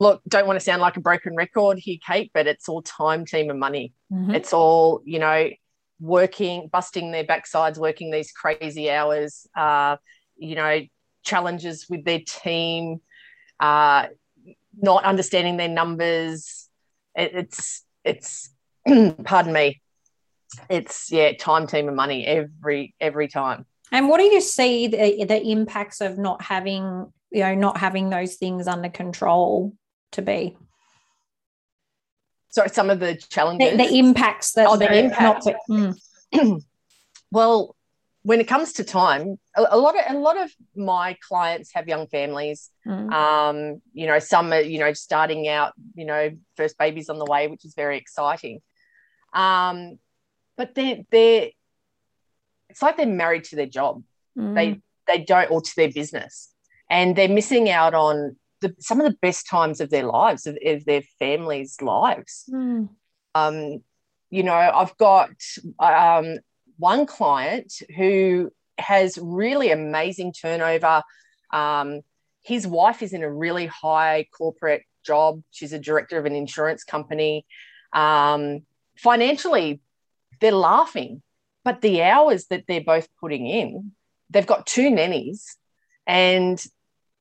Look, 0.00 0.22
don't 0.28 0.46
want 0.46 0.58
to 0.58 0.64
sound 0.64 0.80
like 0.80 0.96
a 0.96 1.00
broken 1.00 1.34
record 1.34 1.78
here, 1.78 1.98
Kate, 2.06 2.30
but 2.32 2.46
it's 2.46 2.68
all 2.68 2.82
time, 2.82 3.26
team, 3.26 3.50
and 3.50 3.58
money. 3.58 3.92
Mm-hmm. 4.12 4.34
It's 4.34 4.52
all 4.52 5.02
you 5.04 5.18
know, 5.18 5.50
working, 6.00 6.68
busting 6.72 7.10
their 7.10 7.24
backsides, 7.24 7.78
working 7.78 8.10
these 8.10 8.30
crazy 8.32 8.90
hours. 8.90 9.46
Uh, 9.56 9.96
you 10.36 10.54
know, 10.54 10.80
challenges 11.24 11.86
with 11.90 12.04
their 12.04 12.20
team, 12.20 13.00
uh, 13.60 14.06
not 14.80 15.04
understanding 15.04 15.56
their 15.56 15.68
numbers. 15.68 16.68
It, 17.14 17.32
it's 17.34 17.82
it's 18.08 18.50
pardon 19.24 19.52
me 19.52 19.80
it's 20.70 21.12
yeah 21.12 21.32
time 21.36 21.66
team 21.66 21.88
and 21.88 21.96
money 21.96 22.26
every 22.26 22.94
every 23.00 23.28
time 23.28 23.66
and 23.92 24.08
what 24.08 24.18
do 24.18 24.24
you 24.24 24.40
see 24.40 24.86
the, 24.86 25.24
the 25.24 25.50
impacts 25.50 26.00
of 26.00 26.18
not 26.18 26.42
having 26.42 27.12
you 27.30 27.40
know 27.40 27.54
not 27.54 27.76
having 27.76 28.10
those 28.10 28.36
things 28.36 28.66
under 28.66 28.88
control 28.88 29.74
to 30.12 30.22
be 30.22 30.56
sorry 32.50 32.70
some 32.70 32.90
of 32.90 32.98
the 32.98 33.14
challenges 33.14 33.72
the, 33.72 33.76
the 33.76 33.98
impacts 33.98 34.52
that 34.52 34.66
oh, 34.68 34.76
the 34.76 34.98
impact. 34.98 35.46
Not, 35.68 35.94
mm. 36.32 36.62
well 37.30 37.76
when 38.28 38.40
it 38.40 38.48
comes 38.48 38.74
to 38.74 38.84
time 38.84 39.38
a, 39.56 39.64
a, 39.70 39.78
lot 39.78 39.94
of 39.98 40.02
a 40.14 40.18
lot 40.18 40.36
of 40.36 40.50
my 40.76 41.16
clients 41.26 41.70
have 41.74 41.88
young 41.88 42.06
families 42.06 42.70
mm. 42.86 43.12
um 43.12 43.80
you 43.92 44.06
know 44.06 44.18
some 44.18 44.52
are 44.52 44.60
you 44.60 44.78
know 44.78 44.92
starting 44.92 45.48
out 45.48 45.72
you 45.94 46.04
know 46.04 46.30
first 46.56 46.76
babies 46.78 47.08
on 47.08 47.18
the 47.18 47.24
way 47.24 47.48
which 47.48 47.64
is 47.64 47.74
very 47.74 47.96
exciting 47.96 48.60
um 49.32 49.98
but 50.56 50.74
they're 50.74 50.98
they're 51.10 51.48
it's 52.68 52.82
like 52.82 52.96
they're 52.96 53.06
married 53.06 53.44
to 53.44 53.56
their 53.56 53.66
job. 53.66 54.02
Mm. 54.36 54.54
They 54.54 54.80
they 55.06 55.24
don't 55.24 55.50
or 55.50 55.60
to 55.60 55.76
their 55.76 55.90
business, 55.90 56.52
and 56.90 57.16
they're 57.16 57.28
missing 57.28 57.70
out 57.70 57.94
on 57.94 58.36
the, 58.60 58.74
some 58.78 59.00
of 59.00 59.10
the 59.10 59.16
best 59.22 59.48
times 59.48 59.80
of 59.80 59.90
their 59.90 60.04
lives 60.04 60.46
of, 60.46 60.58
of 60.64 60.84
their 60.84 61.02
families' 61.18 61.80
lives. 61.80 62.44
Mm. 62.52 62.90
Um, 63.34 63.82
you 64.30 64.42
know, 64.42 64.54
I've 64.54 64.96
got 64.98 65.30
um, 65.78 66.38
one 66.78 67.06
client 67.06 67.82
who 67.96 68.50
has 68.78 69.18
really 69.20 69.70
amazing 69.70 70.32
turnover. 70.32 71.02
Um, 71.52 72.00
his 72.42 72.66
wife 72.66 73.02
is 73.02 73.12
in 73.12 73.22
a 73.22 73.30
really 73.30 73.66
high 73.66 74.26
corporate 74.36 74.82
job. 75.04 75.42
She's 75.50 75.72
a 75.72 75.78
director 75.78 76.18
of 76.18 76.26
an 76.26 76.34
insurance 76.34 76.84
company. 76.84 77.44
Um, 77.92 78.62
financially, 78.96 79.80
they're 80.40 80.52
laughing. 80.52 81.22
But 81.64 81.80
the 81.80 82.02
hours 82.02 82.46
that 82.46 82.64
they're 82.66 82.80
both 82.80 83.08
putting 83.20 83.46
in, 83.46 83.92
they've 84.30 84.46
got 84.46 84.66
two 84.66 84.90
nannies 84.90 85.56
and 86.06 86.62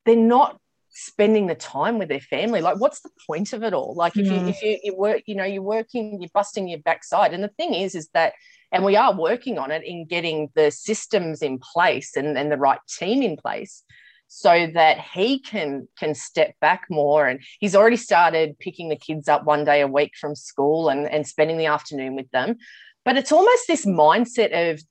they're 0.05 0.15
not 0.15 0.59
spending 0.99 1.45
the 1.45 1.55
time 1.55 1.99
with 1.99 2.09
their 2.09 2.19
family. 2.19 2.59
Like, 2.59 2.79
what's 2.79 3.01
the 3.01 3.11
point 3.27 3.53
of 3.53 3.63
it 3.63 3.73
all? 3.73 3.93
Like, 3.95 4.17
if 4.17 4.25
you 4.25 4.47
if 4.47 4.61
you, 4.63 4.79
you 4.81 4.95
work, 4.95 5.21
you 5.27 5.35
know, 5.35 5.43
you're 5.43 5.61
working, 5.61 6.19
you're 6.19 6.31
busting 6.33 6.67
your 6.67 6.79
backside. 6.79 7.33
And 7.33 7.43
the 7.43 7.49
thing 7.49 7.75
is, 7.75 7.93
is 7.93 8.09
that, 8.15 8.33
and 8.71 8.83
we 8.83 8.95
are 8.95 9.13
working 9.13 9.59
on 9.59 9.69
it 9.69 9.83
in 9.83 10.05
getting 10.05 10.49
the 10.55 10.71
systems 10.71 11.43
in 11.43 11.59
place 11.59 12.15
and, 12.15 12.35
and 12.35 12.51
the 12.51 12.57
right 12.57 12.79
team 12.89 13.21
in 13.21 13.37
place 13.37 13.83
so 14.27 14.67
that 14.73 14.99
he 14.99 15.39
can 15.39 15.87
can 15.97 16.13
step 16.13 16.53
back 16.59 16.85
more 16.89 17.27
and 17.27 17.39
he's 17.59 17.75
already 17.75 17.95
started 17.95 18.59
picking 18.59 18.89
the 18.89 18.95
kids 18.97 19.29
up 19.29 19.45
one 19.45 19.63
day 19.63 19.79
a 19.79 19.87
week 19.87 20.11
from 20.19 20.35
school 20.35 20.89
and, 20.89 21.09
and 21.09 21.25
spending 21.25 21.57
the 21.57 21.67
afternoon 21.67 22.13
with 22.13 22.29
them 22.31 22.57
but 23.05 23.15
it's 23.15 23.31
almost 23.31 23.67
this 23.69 23.85
mindset 23.85 24.73
of 24.73 24.81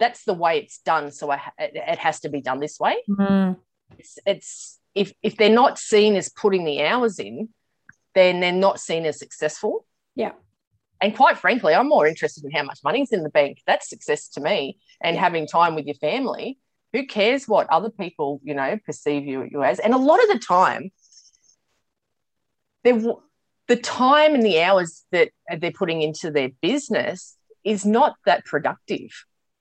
that's 0.00 0.24
the 0.24 0.34
way 0.34 0.58
it's 0.58 0.78
done 0.78 1.12
so 1.12 1.30
I, 1.30 1.40
it 1.56 1.98
has 2.00 2.18
to 2.20 2.28
be 2.28 2.40
done 2.40 2.58
this 2.58 2.80
way 2.80 2.96
mm. 3.08 3.56
it's, 3.96 4.18
it's 4.26 4.79
if 4.94 5.12
if 5.22 5.36
they're 5.36 5.48
not 5.48 5.78
seen 5.78 6.16
as 6.16 6.28
putting 6.28 6.64
the 6.64 6.82
hours 6.84 7.18
in 7.18 7.48
then 8.14 8.40
they're 8.40 8.50
not 8.50 8.80
seen 8.80 9.06
as 9.06 9.20
successful. 9.20 9.86
Yeah. 10.16 10.32
And 11.00 11.16
quite 11.16 11.38
frankly 11.38 11.74
i'm 11.74 11.88
more 11.88 12.06
interested 12.06 12.44
in 12.44 12.50
how 12.50 12.64
much 12.64 12.80
money's 12.84 13.12
in 13.12 13.22
the 13.22 13.30
bank. 13.30 13.58
That's 13.66 13.88
success 13.88 14.28
to 14.30 14.40
me. 14.40 14.78
And 15.00 15.14
yeah. 15.14 15.22
having 15.22 15.46
time 15.46 15.74
with 15.74 15.86
your 15.86 15.94
family 15.96 16.58
who 16.92 17.06
cares 17.06 17.46
what 17.46 17.68
other 17.70 17.90
people 17.90 18.40
you 18.42 18.54
know 18.54 18.78
perceive 18.84 19.24
you, 19.24 19.48
you 19.50 19.62
as? 19.62 19.78
And 19.78 19.94
a 19.94 19.98
lot 19.98 20.22
of 20.22 20.28
the 20.28 20.38
time 20.38 20.90
the 22.82 23.76
time 23.76 24.34
and 24.34 24.42
the 24.42 24.60
hours 24.60 25.04
that 25.12 25.30
they're 25.58 25.70
putting 25.70 26.02
into 26.02 26.30
their 26.30 26.48
business 26.60 27.36
is 27.62 27.84
not 27.84 28.16
that 28.26 28.44
productive 28.44 29.10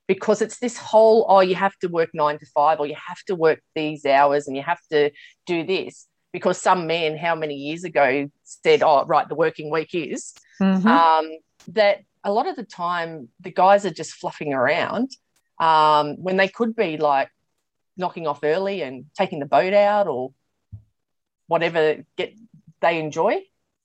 because 0.09 0.41
it's 0.41 0.57
this 0.57 0.75
whole 0.75 1.23
oh 1.29 1.39
you 1.39 1.53
have 1.53 1.77
to 1.77 1.87
work 1.87 2.09
nine 2.15 2.39
to 2.39 2.45
five 2.47 2.79
or 2.79 2.87
you 2.87 2.95
have 2.95 3.21
to 3.27 3.35
work 3.35 3.61
these 3.75 4.07
hours 4.07 4.47
and 4.47 4.57
you 4.57 4.63
have 4.63 4.81
to 4.91 5.11
do 5.45 5.63
this. 5.63 6.07
Because 6.33 6.59
some 6.59 6.87
man 6.87 7.15
how 7.15 7.35
many 7.35 7.53
years 7.53 7.83
ago 7.83 8.27
said 8.43 8.81
oh 8.81 9.05
right 9.05 9.29
the 9.29 9.35
working 9.35 9.69
week 9.69 9.93
is 9.93 10.33
mm-hmm. 10.59 10.87
um, 10.87 11.29
that 11.69 11.99
a 12.23 12.31
lot 12.33 12.47
of 12.47 12.55
the 12.55 12.63
time 12.63 13.29
the 13.39 13.51
guys 13.51 13.85
are 13.85 13.91
just 13.91 14.13
fluffing 14.13 14.51
around 14.51 15.11
um, 15.59 16.15
when 16.17 16.37
they 16.37 16.47
could 16.47 16.75
be 16.75 16.97
like 16.97 17.29
knocking 17.95 18.25
off 18.25 18.39
early 18.43 18.81
and 18.81 19.05
taking 19.15 19.39
the 19.39 19.45
boat 19.45 19.73
out 19.73 20.07
or 20.07 20.31
whatever 21.45 22.03
get 22.17 22.33
they 22.81 22.99
enjoy. 22.99 23.41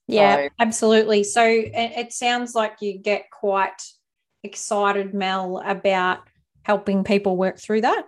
Yeah 0.07 0.35
so, 0.35 0.49
absolutely. 0.59 1.23
So 1.23 1.43
it 1.47 2.13
sounds 2.13 2.55
like 2.55 2.81
you 2.81 2.97
get 2.97 3.29
quite 3.29 3.81
excited, 4.45 5.13
Mel, 5.13 5.61
about 5.65 6.19
helping 6.63 7.03
people 7.03 7.35
work 7.35 7.59
through 7.59 7.81
that? 7.81 8.05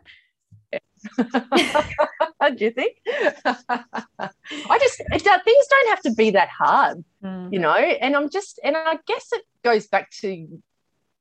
do 1.17 2.65
you 2.65 2.71
think? 2.71 2.97
I 3.45 4.79
just 4.79 4.97
things 4.97 5.67
don't 5.69 5.89
have 5.89 6.01
to 6.01 6.13
be 6.13 6.31
that 6.31 6.49
hard, 6.49 7.03
mm. 7.23 7.51
you 7.51 7.59
know. 7.59 7.75
And 7.75 8.15
I'm 8.15 8.29
just, 8.29 8.59
and 8.63 8.75
I 8.75 8.97
guess 9.05 9.27
it 9.31 9.43
goes 9.63 9.87
back 9.87 10.09
to 10.21 10.47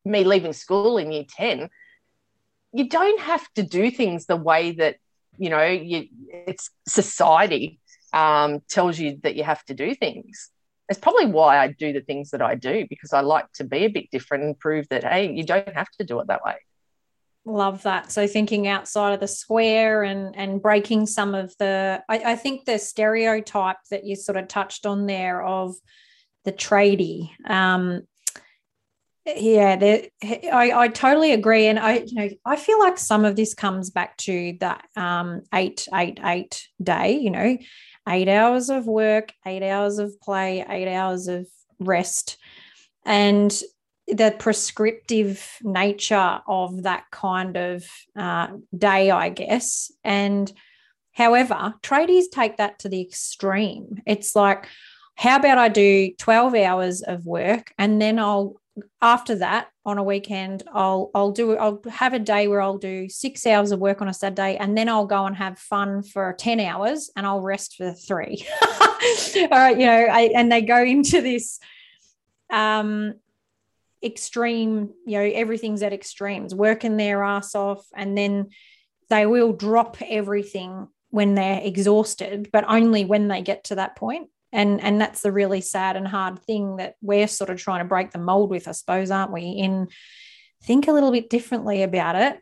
me 0.05 0.25
leaving 0.25 0.53
school 0.53 0.99
in 0.99 1.13
year 1.13 1.25
ten. 1.29 1.69
You 2.73 2.89
don't 2.89 3.21
have 3.21 3.47
to 3.55 3.63
do 3.63 3.91
things 3.91 4.27
the 4.27 4.37
way 4.37 4.73
that 4.73 4.97
you 5.37 5.51
know 5.51 5.65
you. 5.65 6.09
It's 6.47 6.71
society 6.87 7.81
um, 8.13 8.63
tells 8.69 8.99
you 8.99 9.19
that 9.23 9.37
you 9.37 9.45
have 9.45 9.65
to 9.67 9.75
do 9.75 9.95
things 9.95 10.51
it's 10.89 11.01
probably 11.01 11.27
why 11.27 11.59
I 11.59 11.73
do 11.73 11.93
the 11.93 12.01
things 12.01 12.31
that 12.31 12.43
I 12.43 12.55
do 12.55 12.87
because 12.89 13.13
I 13.13 13.21
like 13.21 13.51
to 13.55 13.65
be 13.65 13.85
a 13.85 13.89
bit 13.89 14.11
different 14.11 14.45
and 14.45 14.59
prove 14.59 14.89
that 14.91 15.05
hey, 15.05 15.33
you 15.33 15.45
don't 15.45 15.75
have 15.75 15.91
to 15.99 16.05
do 16.05 16.21
it 16.21 16.29
that 16.29 16.45
way. 16.45 16.57
Love 17.45 17.83
that. 17.85 18.11
So 18.11 18.27
thinking 18.27 18.67
outside 18.67 19.13
of 19.13 19.21
the 19.21 19.29
square 19.29 20.03
and 20.03 20.37
and 20.37 20.61
breaking 20.61 21.07
some 21.07 21.35
of 21.35 21.55
the 21.59 22.03
I, 22.09 22.33
I 22.33 22.37
think 22.37 22.65
the 22.65 22.79
stereotype 22.79 23.77
that 23.91 24.05
you 24.05 24.17
sort 24.17 24.37
of 24.37 24.49
touched 24.49 24.85
on 24.85 25.07
there 25.07 25.43
of 25.43 25.77
the 26.45 26.53
tradie. 26.53 27.31
Um, 27.49 28.03
yeah, 29.27 30.01
I, 30.23 30.73
I 30.73 30.89
totally 30.89 31.33
agree, 31.33 31.67
and 31.67 31.79
I 31.81 32.05
you 32.07 32.15
know 32.15 32.29
I 32.45 32.57
feel 32.57 32.79
like 32.79 32.97
some 32.97 33.25
of 33.25 33.35
this 33.35 33.55
comes 33.55 33.91
back 33.91 34.17
to 34.19 34.57
that 34.61 34.87
um, 34.95 35.43
eight 35.53 35.89
eight 35.93 36.21
eight 36.23 36.69
day. 36.81 37.19
You 37.19 37.31
know, 37.31 37.59
eight 38.09 38.29
hours 38.29 38.71
of 38.71 38.87
work, 38.87 39.33
eight 39.45 39.63
hours 39.63 39.99
of 39.99 40.21
play, 40.21 40.65
eight 40.69 40.93
hours 40.93 41.29
of 41.29 41.47
rest. 41.79 42.39
And 43.05 43.53
the 44.09 44.35
prescriptive 44.39 45.59
nature 45.63 46.41
of 46.47 46.85
that 46.85 47.05
kind 47.11 47.57
of 47.57 47.85
uh, 48.17 48.49
day, 48.77 49.11
I 49.11 49.29
guess. 49.31 49.91
And 50.05 50.53
however, 51.13 51.75
tradies 51.83 52.31
take 52.33 52.59
that 52.59 52.79
to 52.81 52.89
the 52.89 53.01
extreme. 53.01 54.01
It's 54.07 54.37
like, 54.37 54.69
how 55.17 55.37
about 55.37 55.59
I 55.59 55.69
do 55.69 56.13
12 56.19 56.55
hours 56.55 57.03
of 57.03 57.27
work 57.27 57.73
and 57.79 58.01
then 58.01 58.19
I'll 58.19 58.61
after 59.01 59.37
that 59.37 59.69
on 59.87 59.97
a 59.97 60.03
weekend 60.03 60.63
i'll 60.75 61.11
i'll 61.15 61.31
do 61.31 61.57
i'll 61.57 61.81
have 61.91 62.13
a 62.13 62.19
day 62.19 62.47
where 62.47 62.61
i'll 62.61 62.77
do 62.77 63.09
six 63.09 63.47
hours 63.47 63.73
of 63.73 63.81
work 63.81 64.03
on 64.03 64.09
a 64.09 64.13
saturday 64.13 64.57
and 64.57 64.77
then 64.77 64.89
i'll 64.89 65.07
go 65.07 65.25
and 65.25 65.35
have 65.35 65.59
fun 65.59 66.03
for 66.03 66.35
10 66.39 66.61
hours 66.61 67.11
and 67.17 67.27
i'll 67.27 67.41
rest 67.41 67.77
for 67.77 67.93
three 67.93 68.47
all 68.63 69.49
right 69.51 69.79
you 69.79 69.87
know 69.87 70.07
I, 70.11 70.31
and 70.35 70.53
they 70.53 70.61
go 70.61 70.83
into 70.83 71.23
this 71.23 71.59
um 72.51 73.15
extreme, 74.03 74.91
you 75.05 75.19
know, 75.19 75.25
everything's 75.25 75.83
at 75.83 75.93
extremes, 75.93 76.55
working 76.55 76.97
their 76.97 77.23
ass 77.23 77.55
off, 77.55 77.87
and 77.95 78.17
then 78.17 78.51
they 79.09 79.27
will 79.27 79.53
drop 79.53 79.97
everything 80.03 80.89
when 81.11 81.35
they're 81.35 81.61
exhausted, 81.63 82.51
but 82.53 82.65
only 82.69 83.05
when 83.05 83.29
they 83.29 83.43
get 83.43 83.65
to 83.65 83.77
that 83.77 83.97
point. 83.97 84.29
And, 84.53 84.81
and 84.81 85.01
that's 85.01 85.23
the 85.23 85.33
really 85.33 85.61
sad 85.61 85.97
and 85.97 86.07
hard 86.07 86.39
thing 86.41 86.77
that 86.77 86.95
we're 87.01 87.29
sort 87.29 87.51
of 87.51 87.59
trying 87.59 87.81
to 87.81 87.89
break 87.89 88.13
the 88.13 88.19
mold 88.19 88.51
with, 88.51 88.69
I 88.69 88.73
suppose, 88.73 89.11
aren't 89.11 89.33
we? 89.33 89.43
In 89.43 89.89
think 90.63 90.89
a 90.89 90.93
little 90.93 91.13
bit 91.13 91.31
differently 91.31 91.83
about 91.83 92.17
it. 92.17 92.41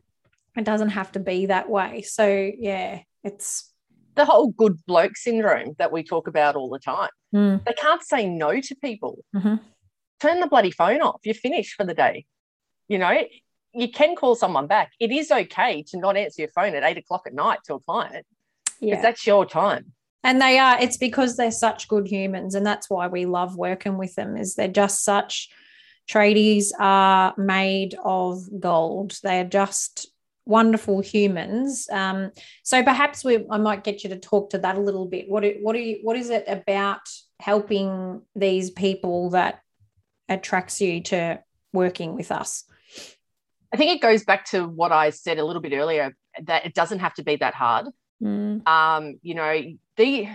It 0.56 0.64
doesn't 0.64 0.90
have 0.90 1.12
to 1.12 1.20
be 1.20 1.46
that 1.46 1.68
way. 1.68 2.02
So 2.02 2.50
yeah, 2.58 3.00
it's 3.22 3.70
the 4.14 4.24
whole 4.24 4.48
good 4.48 4.78
bloke 4.86 5.16
syndrome 5.16 5.74
that 5.78 5.92
we 5.92 6.02
talk 6.02 6.28
about 6.28 6.56
all 6.56 6.70
the 6.70 6.78
time. 6.78 7.10
Mm. 7.34 7.64
They 7.64 7.72
can't 7.72 8.02
say 8.02 8.28
no 8.28 8.60
to 8.60 8.76
people. 8.76 9.18
Mm-hmm. 9.34 9.56
Turn 10.20 10.40
the 10.40 10.46
bloody 10.46 10.70
phone 10.70 11.02
off. 11.02 11.20
You're 11.24 11.34
finished 11.34 11.74
for 11.74 11.84
the 11.84 11.94
day. 11.94 12.26
You 12.88 12.98
know, 12.98 13.24
you 13.72 13.90
can 13.90 14.14
call 14.14 14.36
someone 14.36 14.68
back. 14.68 14.92
It 15.00 15.10
is 15.10 15.30
okay 15.30 15.82
to 15.88 15.98
not 15.98 16.16
answer 16.16 16.42
your 16.42 16.50
phone 16.50 16.74
at 16.74 16.84
eight 16.84 16.98
o'clock 16.98 17.22
at 17.26 17.34
night 17.34 17.58
to 17.64 17.74
a 17.74 17.80
client 17.80 18.24
because 18.80 18.96
yeah. 18.96 19.02
that's 19.02 19.26
your 19.26 19.44
time. 19.44 19.92
And 20.24 20.40
they 20.40 20.58
are, 20.58 20.80
it's 20.80 20.96
because 20.96 21.36
they're 21.36 21.50
such 21.50 21.86
good 21.86 22.08
humans. 22.08 22.56
And 22.56 22.66
that's 22.66 22.90
why 22.90 23.06
we 23.06 23.26
love 23.26 23.56
working 23.56 23.98
with 23.98 24.14
them, 24.16 24.36
is 24.36 24.54
they're 24.54 24.66
just 24.66 25.04
such 25.04 25.50
tradies 26.10 26.70
are 26.80 27.34
made 27.36 27.94
of 28.04 28.42
gold. 28.58 29.18
They're 29.22 29.44
just 29.44 30.08
wonderful 30.46 31.00
humans. 31.00 31.88
Um, 31.90 32.30
so 32.62 32.82
perhaps 32.82 33.24
we, 33.24 33.46
I 33.50 33.58
might 33.58 33.84
get 33.84 34.02
you 34.02 34.10
to 34.10 34.18
talk 34.18 34.50
to 34.50 34.58
that 34.58 34.76
a 34.76 34.80
little 34.80 35.06
bit. 35.06 35.28
What 35.28 35.44
what 35.62 35.76
are 35.76 35.80
you, 35.80 36.00
what 36.02 36.16
is 36.16 36.30
it 36.30 36.44
about 36.48 37.00
helping 37.40 38.22
these 38.34 38.70
people 38.70 39.30
that 39.30 39.60
attracts 40.28 40.80
you 40.80 41.02
to 41.02 41.40
working 41.72 42.14
with 42.14 42.30
us? 42.30 42.64
I 43.72 43.76
think 43.76 43.96
it 43.96 44.02
goes 44.02 44.24
back 44.24 44.44
to 44.50 44.66
what 44.66 44.92
I 44.92 45.10
said 45.10 45.38
a 45.38 45.44
little 45.44 45.62
bit 45.62 45.72
earlier 45.72 46.16
that 46.42 46.66
it 46.66 46.74
doesn't 46.74 47.00
have 47.00 47.14
to 47.14 47.24
be 47.24 47.36
that 47.36 47.54
hard. 47.54 47.86
Mm. 48.22 48.66
Um, 48.68 49.18
you 49.22 49.34
know, 49.34 49.60
the 49.96 50.28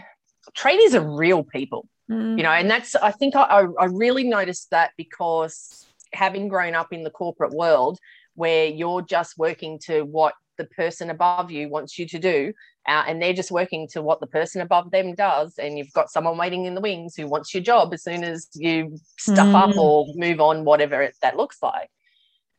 tradies 0.57 0.93
are 0.93 1.17
real 1.17 1.43
people. 1.43 1.87
Mm. 2.09 2.37
You 2.37 2.43
know, 2.43 2.51
and 2.51 2.69
that's 2.69 2.95
I 2.95 3.11
think 3.11 3.35
I, 3.35 3.65
I 3.79 3.85
really 3.85 4.23
noticed 4.23 4.71
that 4.71 4.91
because 4.97 5.85
having 6.11 6.47
grown 6.47 6.73
up 6.73 6.91
in 6.91 7.03
the 7.03 7.11
corporate 7.11 7.51
world, 7.51 7.99
where 8.39 8.65
you're 8.65 9.01
just 9.01 9.37
working 9.37 9.77
to 9.79 10.03
what 10.03 10.33
the 10.57 10.65
person 10.65 11.09
above 11.09 11.51
you 11.51 11.69
wants 11.69 11.99
you 11.99 12.07
to 12.07 12.19
do 12.19 12.53
uh, 12.87 13.03
and 13.07 13.21
they're 13.21 13.33
just 13.33 13.51
working 13.51 13.87
to 13.87 14.01
what 14.01 14.19
the 14.19 14.27
person 14.27 14.61
above 14.61 14.91
them 14.91 15.15
does 15.15 15.55
and 15.57 15.77
you've 15.77 15.91
got 15.93 16.09
someone 16.09 16.37
waiting 16.37 16.65
in 16.65 16.75
the 16.75 16.81
wings 16.81 17.15
who 17.15 17.27
wants 17.27 17.53
your 17.53 17.63
job 17.63 17.93
as 17.93 18.03
soon 18.03 18.23
as 18.23 18.47
you 18.53 18.97
stuff 19.17 19.47
mm. 19.47 19.55
up 19.55 19.77
or 19.77 20.05
move 20.15 20.39
on 20.39 20.65
whatever 20.65 21.01
it, 21.01 21.15
that 21.21 21.37
looks 21.37 21.57
like 21.61 21.89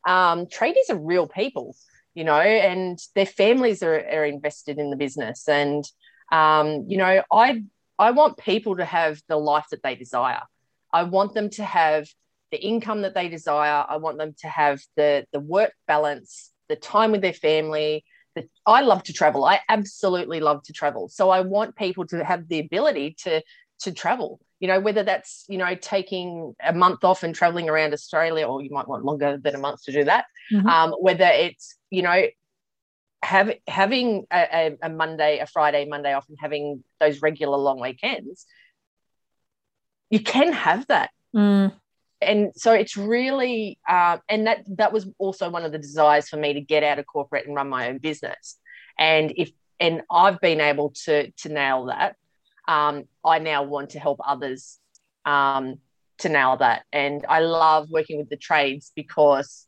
um, 0.06 0.46
tradies 0.46 0.90
are 0.90 0.98
real 0.98 1.26
people 1.26 1.76
you 2.14 2.24
know 2.24 2.40
and 2.40 2.98
their 3.14 3.26
families 3.26 3.82
are, 3.82 4.04
are 4.10 4.24
invested 4.24 4.78
in 4.78 4.90
the 4.90 4.96
business 4.96 5.48
and 5.48 5.84
um, 6.30 6.84
you 6.88 6.96
know 6.96 7.22
i 7.32 7.62
i 7.98 8.10
want 8.10 8.36
people 8.38 8.76
to 8.76 8.84
have 8.84 9.20
the 9.28 9.36
life 9.36 9.66
that 9.70 9.82
they 9.82 9.94
desire 9.94 10.42
i 10.92 11.02
want 11.02 11.34
them 11.34 11.50
to 11.50 11.64
have 11.64 12.08
the 12.50 12.62
income 12.62 13.02
that 13.02 13.14
they 13.14 13.28
desire. 13.28 13.84
I 13.88 13.96
want 13.96 14.18
them 14.18 14.34
to 14.40 14.48
have 14.48 14.80
the 14.96 15.26
the 15.32 15.40
work 15.40 15.72
balance, 15.86 16.52
the 16.68 16.76
time 16.76 17.12
with 17.12 17.22
their 17.22 17.32
family. 17.32 18.04
The, 18.34 18.48
I 18.66 18.82
love 18.82 19.02
to 19.04 19.12
travel. 19.12 19.44
I 19.44 19.60
absolutely 19.68 20.40
love 20.40 20.62
to 20.64 20.72
travel. 20.72 21.08
So 21.08 21.30
I 21.30 21.40
want 21.40 21.76
people 21.76 22.06
to 22.08 22.24
have 22.24 22.48
the 22.48 22.60
ability 22.60 23.16
to 23.20 23.42
to 23.80 23.92
travel. 23.92 24.40
You 24.58 24.68
know, 24.68 24.80
whether 24.80 25.02
that's 25.02 25.44
you 25.48 25.58
know 25.58 25.74
taking 25.74 26.54
a 26.62 26.72
month 26.72 27.04
off 27.04 27.22
and 27.22 27.34
traveling 27.34 27.68
around 27.68 27.92
Australia, 27.92 28.46
or 28.46 28.62
you 28.62 28.70
might 28.70 28.88
want 28.88 29.04
longer 29.04 29.38
than 29.38 29.54
a 29.54 29.58
month 29.58 29.84
to 29.84 29.92
do 29.92 30.04
that. 30.04 30.26
Mm-hmm. 30.52 30.66
Um, 30.66 30.92
whether 31.00 31.26
it's 31.26 31.76
you 31.90 32.02
know 32.02 32.24
have, 33.22 33.52
having 33.66 34.26
a, 34.32 34.76
a, 34.82 34.88
Monday, 34.88 35.38
a 35.38 35.46
Friday, 35.46 35.86
Monday 35.86 36.12
off, 36.12 36.28
and 36.28 36.38
having 36.40 36.82
those 37.00 37.22
regular 37.22 37.56
long 37.56 37.80
weekends, 37.80 38.46
you 40.10 40.20
can 40.20 40.52
have 40.52 40.86
that. 40.88 41.10
Mm. 41.34 41.72
And 42.20 42.52
so 42.54 42.72
it's 42.72 42.96
really 42.96 43.78
uh, 43.88 44.18
and 44.28 44.46
that 44.46 44.64
that 44.76 44.92
was 44.92 45.08
also 45.18 45.48
one 45.48 45.64
of 45.64 45.72
the 45.72 45.78
desires 45.78 46.28
for 46.28 46.36
me 46.36 46.52
to 46.52 46.60
get 46.60 46.82
out 46.82 46.98
of 46.98 47.06
corporate 47.06 47.46
and 47.46 47.56
run 47.56 47.68
my 47.68 47.88
own 47.88 47.98
business. 47.98 48.58
And 48.98 49.32
if 49.36 49.50
and 49.78 50.02
i've 50.10 50.38
been 50.40 50.60
able 50.60 50.90
to 51.04 51.30
to 51.30 51.48
nail 51.48 51.86
that. 51.86 52.16
Um, 52.68 53.04
i 53.24 53.38
now 53.38 53.62
want 53.62 53.90
to 53.90 53.98
help 53.98 54.20
others 54.24 54.78
um, 55.24 55.76
to 56.18 56.28
nail 56.28 56.58
that. 56.58 56.84
And 56.92 57.24
i 57.26 57.40
love 57.40 57.88
working 57.90 58.18
with 58.18 58.28
the 58.28 58.36
trades 58.36 58.92
because 58.94 59.66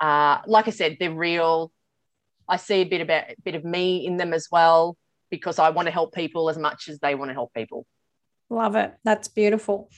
uh, 0.00 0.38
like 0.46 0.68
i 0.68 0.72
said 0.72 0.98
they're 1.00 1.10
real 1.10 1.72
i 2.48 2.56
see 2.56 2.76
a 2.76 2.84
bit 2.84 3.00
about 3.00 3.24
a 3.30 3.34
bit 3.44 3.54
of 3.54 3.64
me 3.64 4.06
in 4.06 4.16
them 4.16 4.32
as 4.32 4.48
well 4.50 4.96
because 5.30 5.58
i 5.58 5.70
want 5.70 5.86
to 5.86 5.92
help 5.92 6.14
people 6.14 6.48
as 6.48 6.58
much 6.58 6.88
as 6.88 6.98
they 7.00 7.14
want 7.14 7.30
to 7.30 7.34
help 7.34 7.52
people 7.54 7.86
love 8.50 8.76
it 8.76 8.94
that's 9.04 9.28
beautiful 9.28 9.90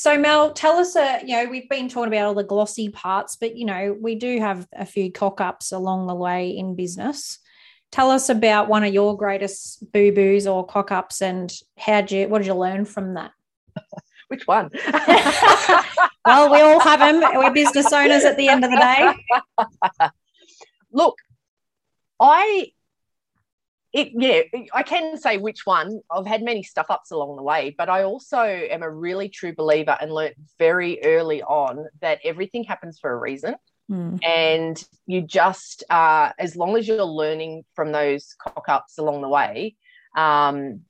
so 0.00 0.16
Mel, 0.16 0.54
tell 0.54 0.78
us, 0.78 0.96
uh, 0.96 1.18
you 1.26 1.36
know, 1.36 1.50
we've 1.50 1.68
been 1.68 1.90
talking 1.90 2.10
about 2.10 2.24
all 2.24 2.32
the 2.32 2.42
glossy 2.42 2.88
parts, 2.88 3.36
but 3.36 3.54
you 3.54 3.66
know, 3.66 3.94
we 4.00 4.14
do 4.14 4.40
have 4.40 4.66
a 4.74 4.86
few 4.86 5.12
cock 5.12 5.42
ups 5.42 5.72
along 5.72 6.06
the 6.06 6.14
way 6.14 6.56
in 6.56 6.74
business. 6.74 7.38
Tell 7.92 8.10
us 8.10 8.30
about 8.30 8.66
one 8.66 8.82
of 8.82 8.94
your 8.94 9.14
greatest 9.14 9.92
boo 9.92 10.10
boos 10.10 10.46
or 10.46 10.64
cock 10.64 10.90
ups, 10.90 11.20
and 11.20 11.52
how 11.76 12.00
did 12.00 12.12
you, 12.12 12.28
what 12.28 12.38
did 12.38 12.46
you 12.46 12.54
learn 12.54 12.86
from 12.86 13.12
that? 13.12 13.32
Which 14.28 14.46
one? 14.46 14.70
well, 16.24 16.50
we 16.50 16.60
all 16.62 16.80
have 16.80 17.00
them. 17.00 17.20
We're 17.34 17.52
business 17.52 17.92
owners 17.92 18.24
at 18.24 18.38
the 18.38 18.48
end 18.48 18.64
of 18.64 18.70
the 18.70 18.78
day. 18.78 20.08
Look, 20.92 21.16
I 22.20 22.72
it 23.92 24.12
yeah 24.14 24.42
i 24.72 24.82
can 24.84 25.18
say 25.18 25.36
which 25.36 25.66
one. 25.66 26.00
I've 26.10 26.26
had 26.26 26.42
many 26.42 26.62
stuff 26.62 26.86
ups 26.90 27.10
along 27.10 27.36
the 27.36 27.42
way 27.42 27.74
but 27.76 27.88
i 27.88 28.04
also 28.04 28.38
am 28.40 28.82
a 28.82 28.90
really 28.90 29.28
true 29.28 29.54
believer 29.54 29.96
and 30.00 30.12
learnt 30.12 30.34
very 30.58 31.02
early 31.02 31.42
on 31.42 31.86
that 32.00 32.20
everything 32.24 32.64
happens 32.64 32.98
for 33.00 33.10
a 33.10 33.16
reason. 33.16 33.56
Mm. 33.90 34.24
and 34.24 34.84
you 35.06 35.20
just 35.20 35.82
uh, 35.90 36.30
as 36.38 36.54
long 36.54 36.76
as 36.76 36.86
you're 36.86 37.02
learning 37.02 37.64
from 37.74 37.90
those 37.90 38.36
cock 38.38 38.66
ups 38.68 38.98
along 38.98 39.20
the 39.20 39.28
way 39.28 39.74
um, 40.16 40.82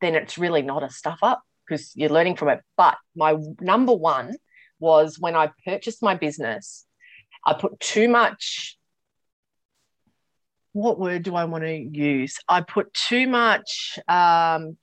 then 0.00 0.16
it's 0.16 0.36
really 0.36 0.62
not 0.62 0.82
a 0.82 0.90
stuff 0.90 1.20
up 1.22 1.42
because 1.64 1.94
you're 1.94 2.10
learning 2.10 2.34
from 2.34 2.48
it. 2.48 2.60
But 2.76 2.96
my 3.14 3.36
number 3.60 3.94
one 3.94 4.34
was 4.80 5.18
when 5.18 5.36
i 5.36 5.50
purchased 5.64 6.02
my 6.02 6.14
business 6.14 6.86
i 7.46 7.52
put 7.52 7.78
too 7.78 8.08
much 8.08 8.78
what 10.72 10.98
word 10.98 11.22
do 11.22 11.34
I 11.34 11.44
want 11.44 11.64
to 11.64 11.76
use? 11.76 12.38
I 12.48 12.60
put 12.60 12.92
too 12.94 13.26
much, 13.26 13.98
um, 14.08 14.76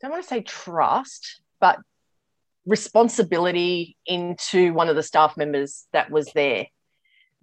don't 0.00 0.10
want 0.10 0.22
to 0.22 0.28
say 0.28 0.42
trust, 0.42 1.40
but 1.60 1.78
responsibility 2.66 3.96
into 4.04 4.72
one 4.74 4.88
of 4.88 4.96
the 4.96 5.02
staff 5.02 5.36
members 5.36 5.86
that 5.92 6.10
was 6.10 6.30
there. 6.34 6.66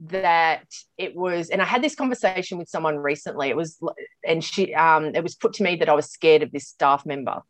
That 0.07 0.65
it 0.97 1.15
was, 1.15 1.49
and 1.49 1.61
I 1.61 1.65
had 1.65 1.81
this 1.81 1.95
conversation 1.95 2.57
with 2.57 2.67
someone 2.67 2.97
recently. 2.97 3.49
It 3.49 3.55
was, 3.55 3.79
and 4.27 4.43
she, 4.43 4.73
um, 4.73 5.15
it 5.15 5.23
was 5.23 5.35
put 5.35 5.53
to 5.53 5.63
me 5.63 5.77
that 5.77 5.89
I 5.89 5.93
was 5.93 6.11
scared 6.11 6.41
of 6.41 6.51
this 6.51 6.67
staff 6.67 7.05
member. 7.05 7.41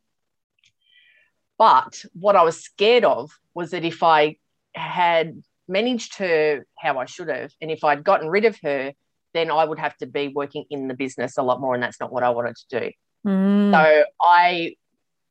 But 1.57 2.03
what 2.13 2.35
I 2.35 2.43
was 2.43 2.61
scared 2.61 3.05
of 3.05 3.31
was 3.53 3.71
that 3.71 3.85
if 3.85 4.03
I 4.03 4.37
had 4.75 5.41
managed 5.67 6.17
her 6.17 6.65
how 6.77 6.99
I 6.99 7.05
should 7.05 7.29
have, 7.29 7.51
and 7.61 7.71
if 7.71 7.83
I'd 7.83 8.03
gotten 8.03 8.27
rid 8.27 8.45
of 8.45 8.57
her, 8.63 8.93
then 9.33 9.51
I 9.51 9.65
would 9.65 9.79
have 9.79 9.95
to 9.97 10.05
be 10.05 10.27
working 10.27 10.65
in 10.69 10.87
the 10.87 10.93
business 10.93 11.37
a 11.37 11.43
lot 11.43 11.59
more. 11.59 11.73
And 11.73 11.83
that's 11.83 11.99
not 11.99 12.11
what 12.11 12.23
I 12.23 12.29
wanted 12.29 12.55
to 12.55 12.79
do. 12.79 12.91
Mm. 13.25 13.71
So 13.71 14.03
I, 14.21 14.75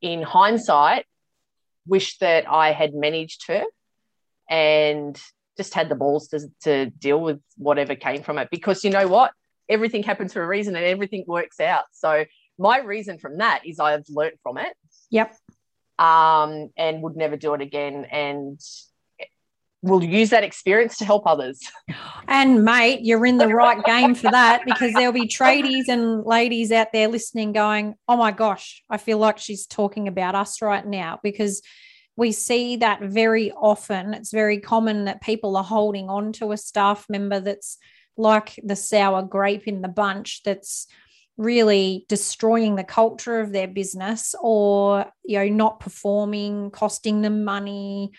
in 0.01 0.21
hindsight, 0.21 1.05
wish 1.87 2.17
that 2.19 2.49
I 2.49 2.71
had 2.71 2.93
managed 2.93 3.47
her 3.47 3.63
and 4.49 5.19
just 5.57 5.73
had 5.73 5.89
the 5.89 5.95
balls 5.95 6.27
to, 6.29 6.49
to 6.63 6.89
deal 6.89 7.19
with 7.19 7.39
whatever 7.57 7.95
came 7.95 8.23
from 8.23 8.37
it. 8.37 8.49
Because 8.51 8.83
you 8.83 8.89
know 8.89 9.07
what? 9.07 9.31
Everything 9.69 10.03
happens 10.03 10.33
for 10.33 10.43
a 10.43 10.47
reason 10.47 10.75
and 10.75 10.85
everything 10.85 11.23
works 11.27 11.59
out. 11.59 11.85
So 11.91 12.25
my 12.57 12.79
reason 12.79 13.17
from 13.17 13.37
that 13.37 13.65
is 13.65 13.79
I've 13.79 14.03
learnt 14.09 14.35
from 14.43 14.57
it. 14.57 14.73
Yep. 15.09 15.35
Um, 15.99 16.69
and 16.77 17.01
would 17.03 17.15
never 17.15 17.37
do 17.37 17.53
it 17.53 17.61
again. 17.61 18.05
And 18.05 18.59
will 19.83 20.03
use 20.03 20.29
that 20.29 20.43
experience 20.43 20.97
to 20.97 21.05
help 21.05 21.27
others. 21.27 21.59
And 22.27 22.63
mate, 22.63 23.01
you're 23.03 23.25
in 23.25 23.37
the 23.37 23.47
right 23.53 23.83
game 23.83 24.15
for 24.15 24.31
that 24.31 24.63
because 24.65 24.93
there'll 24.93 25.11
be 25.11 25.27
tradies 25.27 25.89
and 25.89 26.23
ladies 26.25 26.71
out 26.71 26.87
there 26.93 27.09
listening 27.09 27.51
going, 27.51 27.95
"Oh 28.07 28.17
my 28.17 28.31
gosh, 28.31 28.81
I 28.89 28.97
feel 28.97 29.17
like 29.19 29.37
she's 29.37 29.67
talking 29.67 30.07
about 30.07 30.35
us 30.35 30.61
right 30.61 30.85
now" 30.85 31.19
because 31.21 31.61
we 32.15 32.31
see 32.31 32.77
that 32.77 33.01
very 33.01 33.51
often. 33.51 34.13
It's 34.13 34.31
very 34.31 34.59
common 34.59 35.05
that 35.05 35.21
people 35.21 35.57
are 35.57 35.63
holding 35.63 36.09
on 36.09 36.31
to 36.33 36.53
a 36.53 36.57
staff 36.57 37.05
member 37.09 37.39
that's 37.39 37.77
like 38.15 38.59
the 38.63 38.75
sour 38.75 39.21
grape 39.21 39.67
in 39.67 39.81
the 39.81 39.87
bunch 39.87 40.43
that's 40.43 40.87
really 41.35 42.05
destroying 42.07 42.75
the 42.75 42.83
culture 42.83 43.39
of 43.39 43.51
their 43.51 43.67
business 43.67 44.35
or 44.39 45.11
you 45.25 45.39
know 45.39 45.47
not 45.47 45.79
performing 45.79 46.69
costing 46.69 47.21
them 47.21 47.43
money 47.43 48.11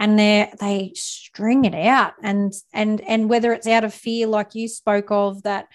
and 0.00 0.18
they 0.18 0.52
they 0.58 0.92
string 0.96 1.64
it 1.64 1.74
out. 1.74 2.14
And 2.22 2.52
and 2.72 3.00
and 3.02 3.30
whether 3.30 3.52
it's 3.52 3.68
out 3.68 3.84
of 3.84 3.94
fear 3.94 4.26
like 4.26 4.56
you 4.56 4.66
spoke 4.66 5.12
of 5.12 5.44
that 5.44 5.68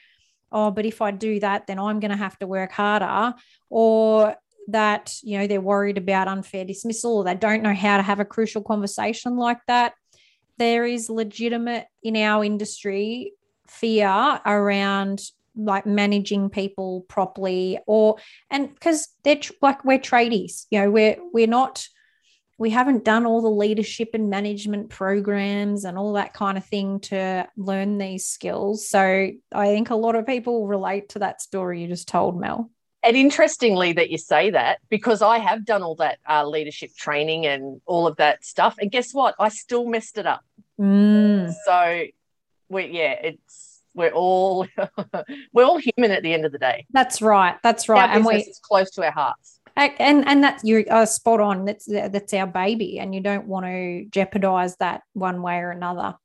oh 0.52 0.70
but 0.70 0.86
if 0.86 1.02
i 1.02 1.10
do 1.10 1.40
that 1.40 1.66
then 1.66 1.80
i'm 1.80 2.00
going 2.00 2.12
to 2.12 2.18
have 2.18 2.38
to 2.38 2.46
work 2.46 2.72
harder 2.72 3.34
or 3.70 4.36
that 4.68 5.16
you 5.24 5.38
know 5.38 5.48
they're 5.48 5.62
worried 5.62 5.98
about 5.98 6.28
unfair 6.28 6.66
dismissal 6.66 7.18
or 7.18 7.24
they 7.24 7.36
don't 7.36 7.62
know 7.62 7.74
how 7.74 7.98
to 7.98 8.04
have 8.04 8.20
a 8.20 8.26
crucial 8.26 8.64
conversation 8.64 9.38
like 9.38 9.60
that. 9.68 9.94
There 10.58 10.86
is 10.86 11.10
legitimate 11.10 11.86
in 12.02 12.16
our 12.16 12.44
industry 12.44 13.34
fear 13.68 14.10
around 14.46 15.22
like 15.56 15.86
managing 15.86 16.50
people 16.50 17.06
properly 17.08 17.80
or 17.88 18.18
and 18.50 18.74
because 18.74 19.08
they're 19.24 19.40
like 19.62 19.86
we're 19.86 20.00
tradies 20.00 20.66
you 20.70 20.80
know 20.80 20.92
we're 20.92 21.16
we're 21.32 21.48
not 21.48 21.88
we 22.58 22.70
haven't 22.70 23.04
done 23.04 23.26
all 23.26 23.42
the 23.42 23.50
leadership 23.50 24.12
and 24.14 24.30
management 24.30 24.90
programs 24.90 25.84
and 25.84 25.98
all 25.98 26.14
that 26.14 26.34
kind 26.34 26.58
of 26.58 26.66
thing 26.66 27.00
to 27.02 27.48
learn 27.58 27.98
these 27.98 28.26
skills 28.26 28.88
so 28.88 29.30
i 29.52 29.68
think 29.68 29.90
a 29.90 29.96
lot 29.96 30.16
of 30.16 30.26
people 30.26 30.68
relate 30.68 31.10
to 31.10 31.20
that 31.20 31.42
story 31.42 31.82
you 31.82 31.88
just 31.88 32.08
told 32.08 32.40
mel 32.40 32.70
and 33.06 33.16
interestingly 33.16 33.94
that 33.94 34.10
you 34.10 34.18
say 34.18 34.50
that 34.50 34.80
because 34.90 35.22
I 35.22 35.38
have 35.38 35.64
done 35.64 35.84
all 35.84 35.94
that 35.96 36.18
uh, 36.28 36.46
leadership 36.48 36.96
training 36.96 37.46
and 37.46 37.80
all 37.86 38.08
of 38.08 38.18
that 38.18 38.44
stuff, 38.44 38.78
and 38.80 38.92
guess 38.92 39.14
what? 39.14 39.36
I 39.38 39.50
still 39.50 39.86
messed 39.86 40.18
it 40.18 40.26
up. 40.26 40.44
Mm. 40.80 41.54
So, 41.66 42.06
we 42.68 42.88
yeah, 42.88 43.12
it's 43.12 43.84
we're 43.94 44.10
all 44.10 44.68
we're 45.54 45.66
all 45.66 45.78
human 45.78 46.12
at 46.12 46.24
the 46.24 46.34
end 46.34 46.46
of 46.46 46.52
the 46.52 46.58
day. 46.58 46.88
That's 46.92 47.22
right. 47.22 47.58
That's 47.62 47.88
right. 47.88 48.10
Our 48.10 48.16
and 48.16 48.26
we 48.26 48.36
it's 48.38 48.60
close 48.60 48.90
to 48.92 49.06
our 49.06 49.12
hearts. 49.12 49.55
And 49.78 50.28
and 50.28 50.44
that's 50.44 50.64
you're 50.64 50.86
uh, 50.90 51.06
spot 51.06 51.42
on. 51.42 51.66
That's 51.66 51.86
that's 51.86 52.34
our 52.34 52.48
baby, 52.48 53.00
and 53.00 53.14
you 53.14 53.22
don't 53.22 53.48
want 53.48 53.66
to 53.66 54.06
jeopardize 54.06 54.78
that 54.78 55.02
one 55.14 55.42
way 55.42 55.58
or 55.58 55.72
another. 55.72 56.16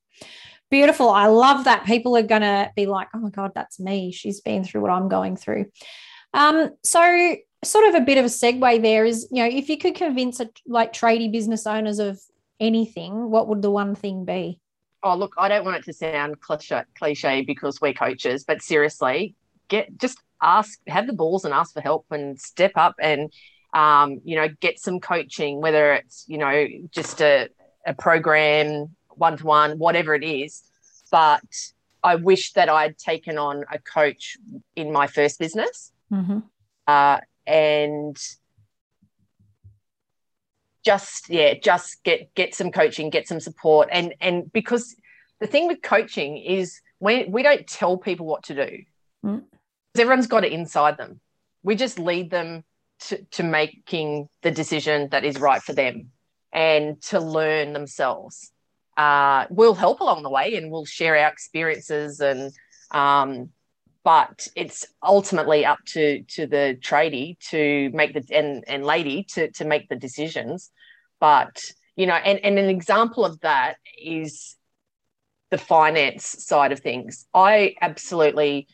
Beautiful. 0.71 1.11
I 1.11 1.27
love 1.27 1.65
that. 1.65 1.85
People 1.85 2.17
are 2.17 2.23
going 2.23 2.43
to 2.43 2.71
be 2.77 2.87
like, 2.87 3.09
oh 3.13 3.19
my 3.19 3.31
God, 3.31 3.51
that's 3.57 3.81
me. 3.81 4.13
She's 4.13 4.41
been 4.41 4.63
through 4.63 4.83
what 4.83 4.93
I'm 4.93 5.09
going 5.09 5.37
through. 5.37 5.67
Um, 6.33 6.71
so 6.85 7.37
sort 7.65 7.89
of 7.89 7.97
a 7.97 8.05
bit 8.05 8.19
of 8.19 8.25
a 8.25 8.29
segue 8.29 8.83
there 8.83 9.05
is, 9.05 9.29
you 9.33 9.43
know, 9.43 9.49
if 9.51 9.69
you 9.69 9.77
could 9.77 9.97
convince 9.97 10.39
a, 10.39 10.49
like 10.67 10.93
tradie 10.93 11.33
business 11.33 11.67
owners 11.67 11.99
of 11.99 12.21
anything, 12.61 13.31
what 13.31 13.49
would 13.49 13.63
the 13.63 13.71
one 13.71 13.97
thing 13.97 14.25
be? 14.25 14.61
Oh, 15.03 15.17
look, 15.17 15.35
I 15.37 15.49
don't 15.49 15.65
want 15.65 15.79
it 15.79 15.85
to 15.85 15.93
sound 15.93 16.41
cliche, 16.41 16.83
cliche 16.97 17.43
because 17.43 17.81
we're 17.81 17.95
coaches, 17.95 18.45
but 18.45 18.63
seriously, 18.63 19.35
get 19.69 19.99
just 19.99 20.19
ask, 20.42 20.79
have 20.87 21.07
the 21.07 21.12
balls 21.12 21.44
and 21.44 21.55
ask 21.55 21.74
for 21.74 21.81
help 21.81 22.07
and 22.11 22.38
step 22.38 22.72
up 22.76 22.94
and, 23.00 23.33
um, 23.74 24.20
you 24.24 24.37
know, 24.37 24.48
get 24.61 24.79
some 24.79 25.00
coaching, 25.00 25.61
whether 25.61 25.92
it's, 25.94 26.24
you 26.29 26.38
know, 26.38 26.66
just 26.90 27.20
a, 27.20 27.48
a 27.87 27.94
program, 27.94 28.94
one 29.11 29.37
to 29.37 29.46
one, 29.46 29.79
whatever 29.79 30.14
it 30.14 30.24
is. 30.24 30.62
But 31.11 31.42
I 32.03 32.16
wish 32.16 32.53
that 32.53 32.68
I'd 32.68 32.98
taken 32.98 33.38
on 33.38 33.64
a 33.70 33.79
coach 33.79 34.37
in 34.76 34.92
my 34.92 35.07
first 35.07 35.38
business 35.38 35.92
mm-hmm. 36.12 36.38
uh, 36.87 37.18
and 37.46 38.18
just 40.83 41.29
yeah 41.29 41.55
just 41.55 42.03
get 42.05 42.35
get 42.35 42.55
some 42.55 42.70
coaching 42.70 43.11
get 43.11 43.29
some 43.29 43.40
support 43.40 43.88
and 43.92 44.14
and 44.20 44.50
because 44.53 44.96
the 45.38 45.46
thing 45.46 45.66
with 45.66 45.83
coaching 45.83 46.38
is 46.38 46.81
when 46.98 47.31
we 47.31 47.42
don't 47.42 47.66
tell 47.66 47.98
people 47.98 48.26
what 48.26 48.42
to 48.44 48.55
do 48.55 48.83
mm. 49.24 49.42
Everyone's 50.01 50.27
got 50.27 50.45
it 50.45 50.53
inside 50.53 50.97
them. 50.97 51.21
We 51.63 51.77
just 51.77 51.99
lead 51.99 52.31
them 52.31 52.65
to, 53.01 53.23
to 53.33 53.43
making 53.43 54.29
the 54.43 54.51
decision 54.51 55.09
that 55.11 55.25
is 55.25 55.39
right 55.39 55.63
for 55.63 55.73
them 55.73 56.11
and 56.53 57.01
to 57.03 57.21
learn 57.21 57.73
themselves. 57.73 58.53
Uh, 58.97 59.47
we'll 59.51 59.75
help 59.75 60.01
along 60.01 60.23
the 60.23 60.31
way 60.31 60.57
and 60.57 60.71
we'll 60.71 60.85
share 60.85 61.17
our 61.17 61.31
experiences 61.31 62.21
and 62.21 62.53
um, 62.91 63.51
but 64.03 64.49
it's 64.57 64.87
ultimately 65.03 65.65
up 65.65 65.79
to 65.87 66.23
to 66.23 66.47
the 66.47 66.77
tradie 66.81 67.39
to 67.51 67.91
make 67.93 68.15
the 68.15 68.25
and 68.35 68.65
and 68.67 68.85
lady 68.85 69.25
to 69.25 69.51
to 69.53 69.65
make 69.65 69.89
the 69.89 69.97
decisions. 69.97 70.71
But 71.21 71.63
you 71.97 72.07
know 72.07 72.15
and, 72.15 72.39
and 72.41 72.59
an 72.59 72.69
example 72.69 73.25
of 73.25 73.41
that 73.41 73.77
is 74.03 74.57
the 75.51 75.59
finance 75.59 76.25
side 76.25 76.73
of 76.73 76.81
things. 76.81 77.27
I 77.35 77.75
absolutely 77.81 78.69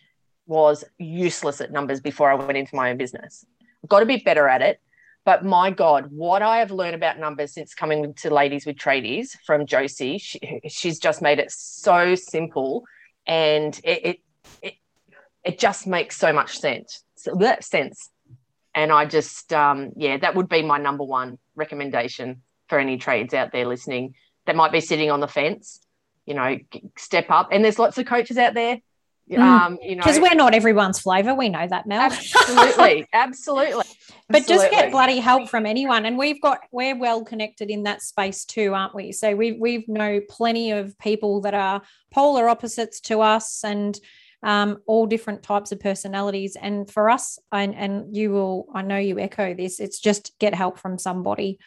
was 0.47 0.85
useless 0.99 1.61
at 1.61 1.73
numbers 1.73 2.01
before 2.01 2.31
i 2.31 2.35
went 2.35 2.57
into 2.57 2.75
my 2.75 2.91
own 2.91 2.97
business 2.97 3.45
i've 3.83 3.89
got 3.89 4.01
to 4.01 4.07
be 4.07 4.19
better 4.19 4.49
at 4.49 4.63
it 4.63 4.81
but 5.25 5.45
my 5.45 5.71
god 5.71 6.11
what 6.11 6.43
i 6.43 6.59
have 6.59 6.71
learned 6.71 6.95
about 6.95 7.19
numbers 7.19 7.53
since 7.53 7.75
coming 7.75 8.15
to 8.15 8.33
ladies 8.33 8.67
with 8.67 8.77
tradies 8.77 9.37
from 9.45 9.67
josie 9.67 10.19
she, 10.19 10.61
she's 10.69 10.99
just 10.99 11.21
made 11.21 11.39
it 11.39 11.51
so 11.51 12.15
simple 12.15 12.85
and 13.27 13.81
it, 13.83 14.07
it, 14.07 14.21
it 14.63 14.75
it 15.47 15.61
just 15.61 15.87
makes 15.87 16.17
so 16.17 16.33
much 16.33 16.59
sense. 16.59 17.05
So 17.15 17.37
that 17.37 17.65
sense. 17.65 18.11
And 18.75 18.91
I 18.91 19.07
just, 19.07 19.53
um, 19.53 19.93
yeah, 19.97 20.19
that 20.19 20.35
would 20.35 20.49
be 20.49 20.63
my 20.63 20.77
number 20.77 21.05
one 21.05 21.39
recommendation 21.55 22.43
for 22.69 22.79
any 22.79 22.99
trades 22.99 23.33
out 23.33 23.53
there 23.53 23.65
listening 23.65 24.15
that 24.47 24.57
might 24.57 24.73
be 24.73 24.81
sitting 24.81 25.11
on 25.11 25.21
the 25.21 25.29
fence. 25.29 25.81
You 26.27 26.35
know, 26.35 26.59
step 26.99 27.31
up. 27.31 27.51
And 27.53 27.65
there's 27.65 27.79
lots 27.79 27.97
of 27.97 28.07
coaches 28.07 28.37
out 28.37 28.55
there. 28.55 28.81
Mm. 29.31 29.39
Um, 29.39 29.79
you 29.83 29.97
know, 29.97 30.03
because 30.03 30.21
we're 30.21 30.35
not 30.35 30.55
everyone's 30.55 31.01
flavor. 31.01 31.35
We 31.35 31.49
know 31.49 31.67
that, 31.67 31.87
Mel. 31.87 32.01
Absolutely, 32.01 33.07
absolutely. 33.12 33.85
But 34.29 34.43
absolutely. 34.43 34.55
just 34.55 34.71
get 34.71 34.91
bloody 34.93 35.19
help 35.19 35.49
from 35.49 35.67
anyone, 35.67 36.07
and 36.07 36.17
we've 36.17 36.41
got 36.41 36.61
we're 36.71 36.97
well 36.97 37.25
connected 37.25 37.69
in 37.69 37.83
that 37.85 38.03
space 38.03 38.45
too, 38.45 38.73
aren't 38.73 38.95
we? 38.95 39.11
So 39.11 39.35
we 39.35 39.53
we 39.53 39.85
know 39.89 40.21
plenty 40.29 40.71
of 40.71 40.97
people 40.99 41.41
that 41.41 41.55
are 41.55 41.83
polar 42.12 42.49
opposites 42.49 43.01
to 43.01 43.21
us, 43.21 43.65
and 43.65 43.99
um, 44.43 44.79
all 44.87 45.07
different 45.07 45.43
types 45.43 45.73
of 45.73 45.81
personalities. 45.81 46.57
And 46.57 46.89
for 46.89 47.11
us, 47.11 47.39
and, 47.51 47.75
and 47.75 48.17
you 48.17 48.31
will, 48.31 48.69
I 48.73 48.83
know 48.83 48.97
you 48.97 49.19
echo 49.19 49.55
this, 49.55 49.81
it's 49.81 49.99
just 49.99 50.39
get 50.39 50.55
help 50.55 50.79
from 50.79 50.99
somebody. 50.99 51.59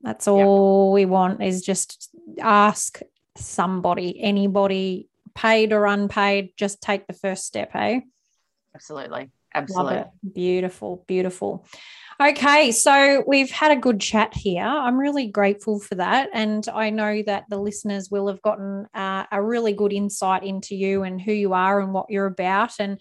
That's 0.00 0.28
all 0.28 0.92
we 0.92 1.06
want 1.06 1.42
is 1.42 1.62
just 1.62 2.10
ask 2.40 3.00
somebody, 3.36 4.20
anybody, 4.20 5.08
paid 5.34 5.72
or 5.72 5.86
unpaid, 5.86 6.50
just 6.56 6.80
take 6.80 7.06
the 7.06 7.12
first 7.12 7.44
step, 7.44 7.70
hey? 7.72 8.02
Absolutely. 8.74 9.30
Absolutely. 9.54 10.04
Beautiful, 10.34 11.04
beautiful. 11.06 11.66
Okay, 12.20 12.72
so 12.72 13.24
we've 13.26 13.50
had 13.50 13.72
a 13.72 13.80
good 13.80 14.00
chat 14.00 14.32
here. 14.34 14.64
I'm 14.64 14.98
really 14.98 15.26
grateful 15.26 15.80
for 15.80 15.96
that. 15.96 16.30
And 16.32 16.66
I 16.72 16.90
know 16.90 17.22
that 17.22 17.44
the 17.48 17.58
listeners 17.58 18.10
will 18.10 18.28
have 18.28 18.40
gotten 18.42 18.86
uh, 18.94 19.24
a 19.32 19.42
really 19.42 19.72
good 19.72 19.92
insight 19.92 20.44
into 20.44 20.76
you 20.76 21.02
and 21.02 21.20
who 21.20 21.32
you 21.32 21.52
are 21.52 21.80
and 21.80 21.92
what 21.92 22.06
you're 22.10 22.26
about. 22.26 22.74
And 22.78 23.00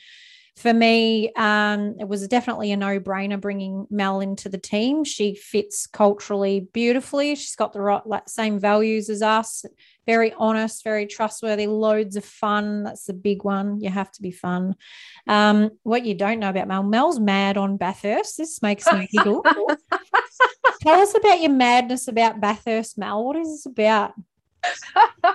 for 0.57 0.73
me, 0.73 1.31
um, 1.35 1.95
it 1.99 2.07
was 2.07 2.27
definitely 2.27 2.71
a 2.71 2.77
no 2.77 2.99
brainer 2.99 3.39
bringing 3.39 3.87
Mel 3.89 4.21
into 4.21 4.49
the 4.49 4.57
team. 4.57 5.03
She 5.03 5.35
fits 5.35 5.87
culturally 5.87 6.67
beautifully. 6.73 7.35
She's 7.35 7.55
got 7.55 7.73
the 7.73 7.81
right, 7.81 8.05
like, 8.05 8.27
same 8.27 8.59
values 8.59 9.09
as 9.09 9.21
us, 9.21 9.65
very 10.05 10.33
honest, 10.33 10.83
very 10.83 11.05
trustworthy, 11.05 11.67
loads 11.67 12.15
of 12.15 12.25
fun. 12.25 12.83
That's 12.83 13.05
the 13.05 13.13
big 13.13 13.43
one. 13.43 13.79
You 13.79 13.89
have 13.89 14.11
to 14.13 14.21
be 14.21 14.31
fun. 14.31 14.75
Um, 15.27 15.71
what 15.83 16.05
you 16.05 16.15
don't 16.15 16.39
know 16.39 16.49
about 16.49 16.67
Mel, 16.67 16.83
Mel's 16.83 17.19
mad 17.19 17.57
on 17.57 17.77
Bathurst. 17.77 18.37
This 18.37 18.61
makes 18.61 18.91
me 18.91 19.07
giggle. 19.11 19.43
Tell 20.81 20.99
us 20.99 21.15
about 21.15 21.41
your 21.41 21.51
madness 21.51 22.07
about 22.07 22.39
Bathurst, 22.39 22.97
Mel. 22.97 23.23
What 23.23 23.35
is 23.35 23.47
this 23.47 23.65
about? 23.65 24.13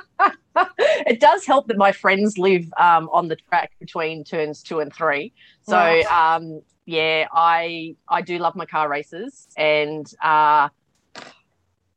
it 1.07 1.20
does 1.20 1.46
help 1.46 1.68
that 1.68 1.76
my 1.76 1.92
friends 1.92 2.38
live 2.38 2.66
um, 2.79 3.09
on 3.12 3.29
the 3.29 3.37
track 3.37 3.72
between 3.79 4.24
turns 4.24 4.62
two 4.62 4.81
and 4.81 4.92
three. 4.92 5.33
So 5.62 5.76
right. 5.76 6.05
um, 6.07 6.62
yeah, 6.87 7.26
I 7.33 7.96
I 8.09 8.22
do 8.22 8.38
love 8.38 8.55
my 8.57 8.66
car 8.66 8.88
races, 8.88 9.48
and 9.57 10.07
uh, 10.22 10.68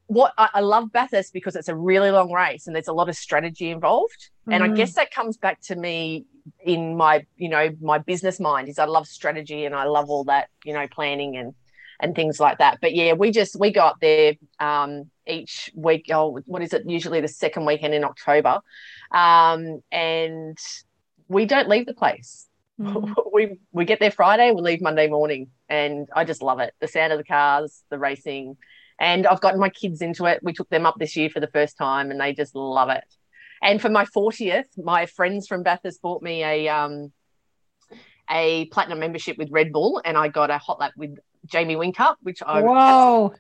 what 0.10 0.34
I, 0.40 0.50
I, 0.56 0.60
love 0.62 0.92
Bathurst 0.92 1.34
because 1.34 1.56
it's 1.56 1.68
a 1.68 1.76
really 1.76 2.10
long 2.10 2.32
race 2.32 2.66
and 2.66 2.76
there's 2.76 2.88
a 2.88 2.94
lot 2.94 3.10
of 3.10 3.16
strategy 3.16 3.70
involved. 3.70 4.32
Mm. 4.48 4.56
And 4.56 4.64
I 4.64 4.68
mm. 4.70 4.76
guess 4.76 4.94
that 4.94 5.12
comes 5.12 5.38
back 5.38 5.62
to 5.62 5.76
me 5.76 6.26
in 6.66 6.98
my 6.98 7.24
you 7.38 7.48
know 7.48 7.70
my 7.80 8.00
business 8.00 8.40
mind 8.40 8.70
is 8.70 8.80
I 8.80 8.86
love 8.86 9.06
strategy 9.08 9.66
and 9.66 9.76
I 9.76 9.84
love 9.84 10.10
all 10.10 10.24
that 10.24 10.50
you 10.66 10.74
know 10.74 10.88
planning 10.88 11.38
and 11.38 11.54
and 12.00 12.16
things 12.16 12.40
like 12.40 12.58
that. 12.58 12.80
But 12.82 12.96
yeah, 12.96 13.14
we 13.14 13.30
just 13.30 13.60
we 13.60 13.72
go 13.72 13.82
up 13.82 13.98
there 14.02 14.34
um, 14.60 15.12
each 15.28 15.70
week. 15.76 16.08
Oh, 16.12 16.40
what 16.48 16.64
is 16.64 16.74
it? 16.74 16.84
Usually 16.88 17.22
the 17.22 17.28
second 17.28 17.66
weekend 17.66 17.94
in 17.94 18.04
October, 18.04 18.62
um, 19.12 19.82
and 19.92 20.58
we 21.28 21.46
don't 21.46 21.70
leave 21.70 21.86
the 21.86 21.94
place. 21.94 22.48
Mm. 22.82 23.14
we 23.34 23.60
we 23.72 23.86
get 23.86 24.00
there 24.00 24.12
Friday, 24.12 24.52
we 24.52 24.62
leave 24.62 24.82
Monday 24.82 25.08
morning, 25.08 25.50
and 25.68 26.10
I 26.16 26.24
just 26.26 26.42
love 26.42 26.60
it. 26.60 26.74
The 26.80 26.88
sound 26.88 27.14
of 27.14 27.20
the 27.20 27.26
cars, 27.26 27.84
the 27.92 28.00
racing, 28.00 28.58
and 29.00 29.26
I've 29.26 29.42
gotten 29.42 29.60
my 29.60 29.70
kids 29.70 30.02
into 30.02 30.26
it. 30.26 30.42
We 30.44 30.54
took 30.54 30.70
them 30.70 30.86
up 30.86 30.96
this 31.00 31.16
year 31.16 31.30
for 31.30 31.40
the 31.40 31.48
first 31.48 31.78
time, 31.78 32.12
and 32.12 32.20
they 32.20 32.34
just 32.34 32.56
love 32.56 32.90
it. 32.90 33.04
And 33.62 33.82
for 33.82 33.90
my 33.90 34.06
40th, 34.06 34.78
my 34.78 35.06
friends 35.06 35.48
from 35.48 35.64
Bathurst 35.64 36.02
bought 36.02 36.22
me 36.22 36.44
a 36.44 36.68
um, 36.68 37.12
a 38.30 38.66
platinum 38.66 39.00
membership 39.00 39.38
with 39.38 39.50
Red 39.52 39.72
Bull, 39.72 40.02
and 40.04 40.18
I 40.18 40.28
got 40.28 40.50
a 40.50 40.58
hot 40.58 40.80
lap 40.80 40.94
with 40.96 41.18
Jamie 41.46 41.76
Whincup, 41.76 42.16
which 42.22 42.42
I 42.46 42.62
whoa. 42.62 43.34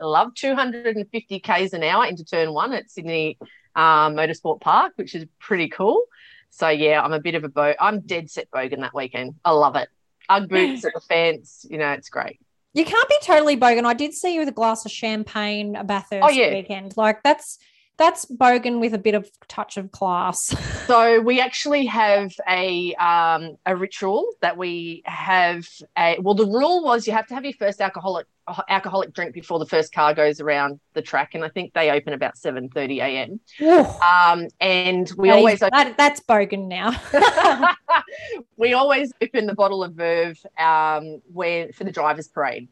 love 0.00 0.34
250 0.34 1.40
k's 1.40 1.72
an 1.72 1.82
hour 1.82 2.06
into 2.06 2.24
turn 2.24 2.52
one 2.52 2.72
at 2.72 2.90
Sydney 2.90 3.38
um, 3.74 4.14
Motorsport 4.14 4.60
Park, 4.60 4.92
which 4.96 5.14
is 5.14 5.26
pretty 5.40 5.68
cool. 5.68 6.02
So 6.50 6.68
yeah, 6.68 7.02
I'm 7.02 7.12
a 7.12 7.20
bit 7.20 7.34
of 7.34 7.44
a 7.44 7.48
boat. 7.48 7.76
I'm 7.80 8.00
dead 8.00 8.30
set 8.30 8.50
bogan 8.50 8.80
that 8.80 8.94
weekend. 8.94 9.34
I 9.44 9.50
love 9.52 9.76
it. 9.76 9.88
Ugg 10.28 10.48
boots 10.48 10.84
at 10.84 10.94
the 10.94 11.00
fence. 11.00 11.66
You 11.68 11.78
know, 11.78 11.90
it's 11.90 12.08
great. 12.08 12.40
You 12.74 12.84
can't 12.84 13.08
be 13.08 13.16
totally 13.22 13.56
bogan. 13.56 13.84
I 13.84 13.94
did 13.94 14.12
see 14.14 14.34
you 14.34 14.40
with 14.40 14.48
a 14.48 14.52
glass 14.52 14.84
of 14.84 14.90
champagne 14.90 15.76
a 15.76 15.84
Bathurst 15.84 16.24
oh, 16.24 16.30
yeah. 16.30 16.52
weekend. 16.52 16.96
Like 16.96 17.22
that's 17.22 17.58
that's 17.96 18.24
bogan 18.26 18.80
with 18.80 18.94
a 18.94 18.98
bit 18.98 19.14
of 19.14 19.30
touch 19.48 19.76
of 19.76 19.92
class. 19.92 20.54
so 20.86 21.20
we 21.20 21.40
actually 21.40 21.86
have 21.86 22.32
a 22.48 22.94
um, 22.94 23.56
a 23.66 23.76
ritual 23.76 24.26
that 24.40 24.56
we 24.56 25.02
have. 25.04 25.68
A, 25.96 26.18
well, 26.20 26.34
the 26.34 26.46
rule 26.46 26.82
was 26.82 27.06
you 27.06 27.12
have 27.12 27.26
to 27.28 27.34
have 27.34 27.44
your 27.44 27.54
first 27.54 27.80
alcoholic 27.80 28.26
alcoholic 28.68 29.14
drink 29.14 29.32
before 29.32 29.58
the 29.58 29.66
first 29.66 29.92
car 29.94 30.12
goes 30.12 30.40
around 30.40 30.80
the 30.94 31.02
track, 31.02 31.34
and 31.34 31.44
I 31.44 31.48
think 31.48 31.72
they 31.72 31.90
open 31.90 32.12
about 32.12 32.36
seven 32.36 32.68
thirty 32.68 33.00
a.m. 33.00 33.40
Um, 33.62 34.48
and 34.60 35.10
we 35.16 35.28
that 35.28 35.36
always 35.36 35.62
is, 35.62 35.70
that, 35.70 35.94
that's 35.96 36.20
bogan 36.20 36.66
now. 36.68 36.94
we 38.56 38.72
always 38.74 39.12
open 39.22 39.46
the 39.46 39.54
bottle 39.54 39.84
of 39.84 39.94
Verve 39.94 40.38
um, 40.58 41.22
where 41.32 41.70
for 41.72 41.84
the 41.84 41.92
drivers' 41.92 42.28
parade. 42.28 42.68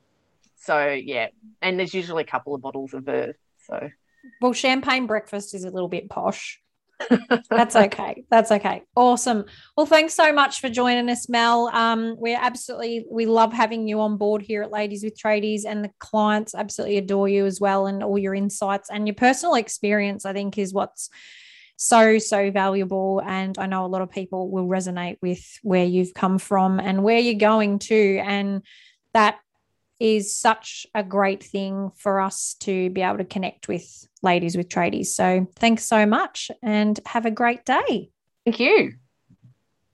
So 0.57 0.89
yeah, 0.89 1.29
and 1.61 1.79
there's 1.79 1.95
usually 1.95 2.23
a 2.23 2.27
couple 2.27 2.55
of 2.55 2.61
bottles 2.61 2.93
of 2.95 3.05
Verve. 3.05 3.37
So 3.67 3.91
well, 4.41 4.53
champagne 4.53 5.07
breakfast 5.07 5.55
is 5.55 5.65
a 5.65 5.71
little 5.71 5.89
bit 5.89 6.09
posh. 6.09 6.61
That's 7.51 7.77
okay. 7.77 8.25
That's 8.31 8.53
okay. 8.53 8.83
Awesome. 8.95 9.45
Well, 9.77 9.87
thanks 9.87 10.15
so 10.15 10.33
much 10.33 10.61
for 10.61 10.69
joining 10.69 11.09
us, 11.09 11.29
Mel. 11.29 11.69
Um, 11.73 12.17
we're 12.19 12.39
absolutely 12.41 13.05
we 13.11 13.27
love 13.27 13.53
having 13.53 13.89
you 13.89 14.01
on 14.01 14.17
board 14.17 14.43
here 14.43 14.63
at 14.63 14.71
Ladies 14.71 15.03
with 15.03 15.19
Tradies, 15.19 15.65
and 15.67 15.85
the 15.85 15.91
clients 15.99 16.55
absolutely 16.55 16.99
adore 16.99 17.29
you 17.29 17.47
as 17.47 17.61
well, 17.61 17.87
and 17.87 18.03
all 18.03 18.19
your 18.19 18.35
insights 18.35 18.91
and 18.91 19.07
your 19.07 19.15
personal 19.15 19.55
experience. 19.55 20.25
I 20.25 20.33
think 20.33 20.59
is 20.59 20.73
what's 20.73 21.11
so 21.77 22.19
so 22.19 22.51
valuable, 22.51 23.21
and 23.25 23.59
I 23.59 23.67
know 23.67 23.85
a 23.85 23.89
lot 23.89 24.03
of 24.03 24.11
people 24.11 24.51
will 24.51 24.67
resonate 24.67 25.19
with 25.21 25.45
where 25.63 25.85
you've 25.85 26.15
come 26.15 26.39
from 26.39 26.79
and 26.79 27.03
where 27.03 27.19
you're 27.19 27.35
going 27.35 27.81
to, 27.81 28.19
and 28.19 28.63
that 29.15 29.39
is 30.03 30.35
such 30.35 30.85
a 30.97 31.05
great 31.05 31.45
thing 31.45 31.93
for 31.95 32.21
us 32.21 32.57
to 32.59 32.91
be 32.91 33.03
able 33.03 33.19
to 33.19 33.25
connect 33.25 33.69
with 33.69 34.09
ladies 34.21 34.57
with 34.57 34.69
tradies. 34.69 35.07
So 35.07 35.47
thanks 35.57 35.85
so 35.85 36.07
much 36.07 36.51
and 36.61 36.99
have 37.07 37.25
a 37.25 37.31
great 37.31 37.65
day. 37.65 38.11
Thank 38.45 38.59
you. 38.59 38.95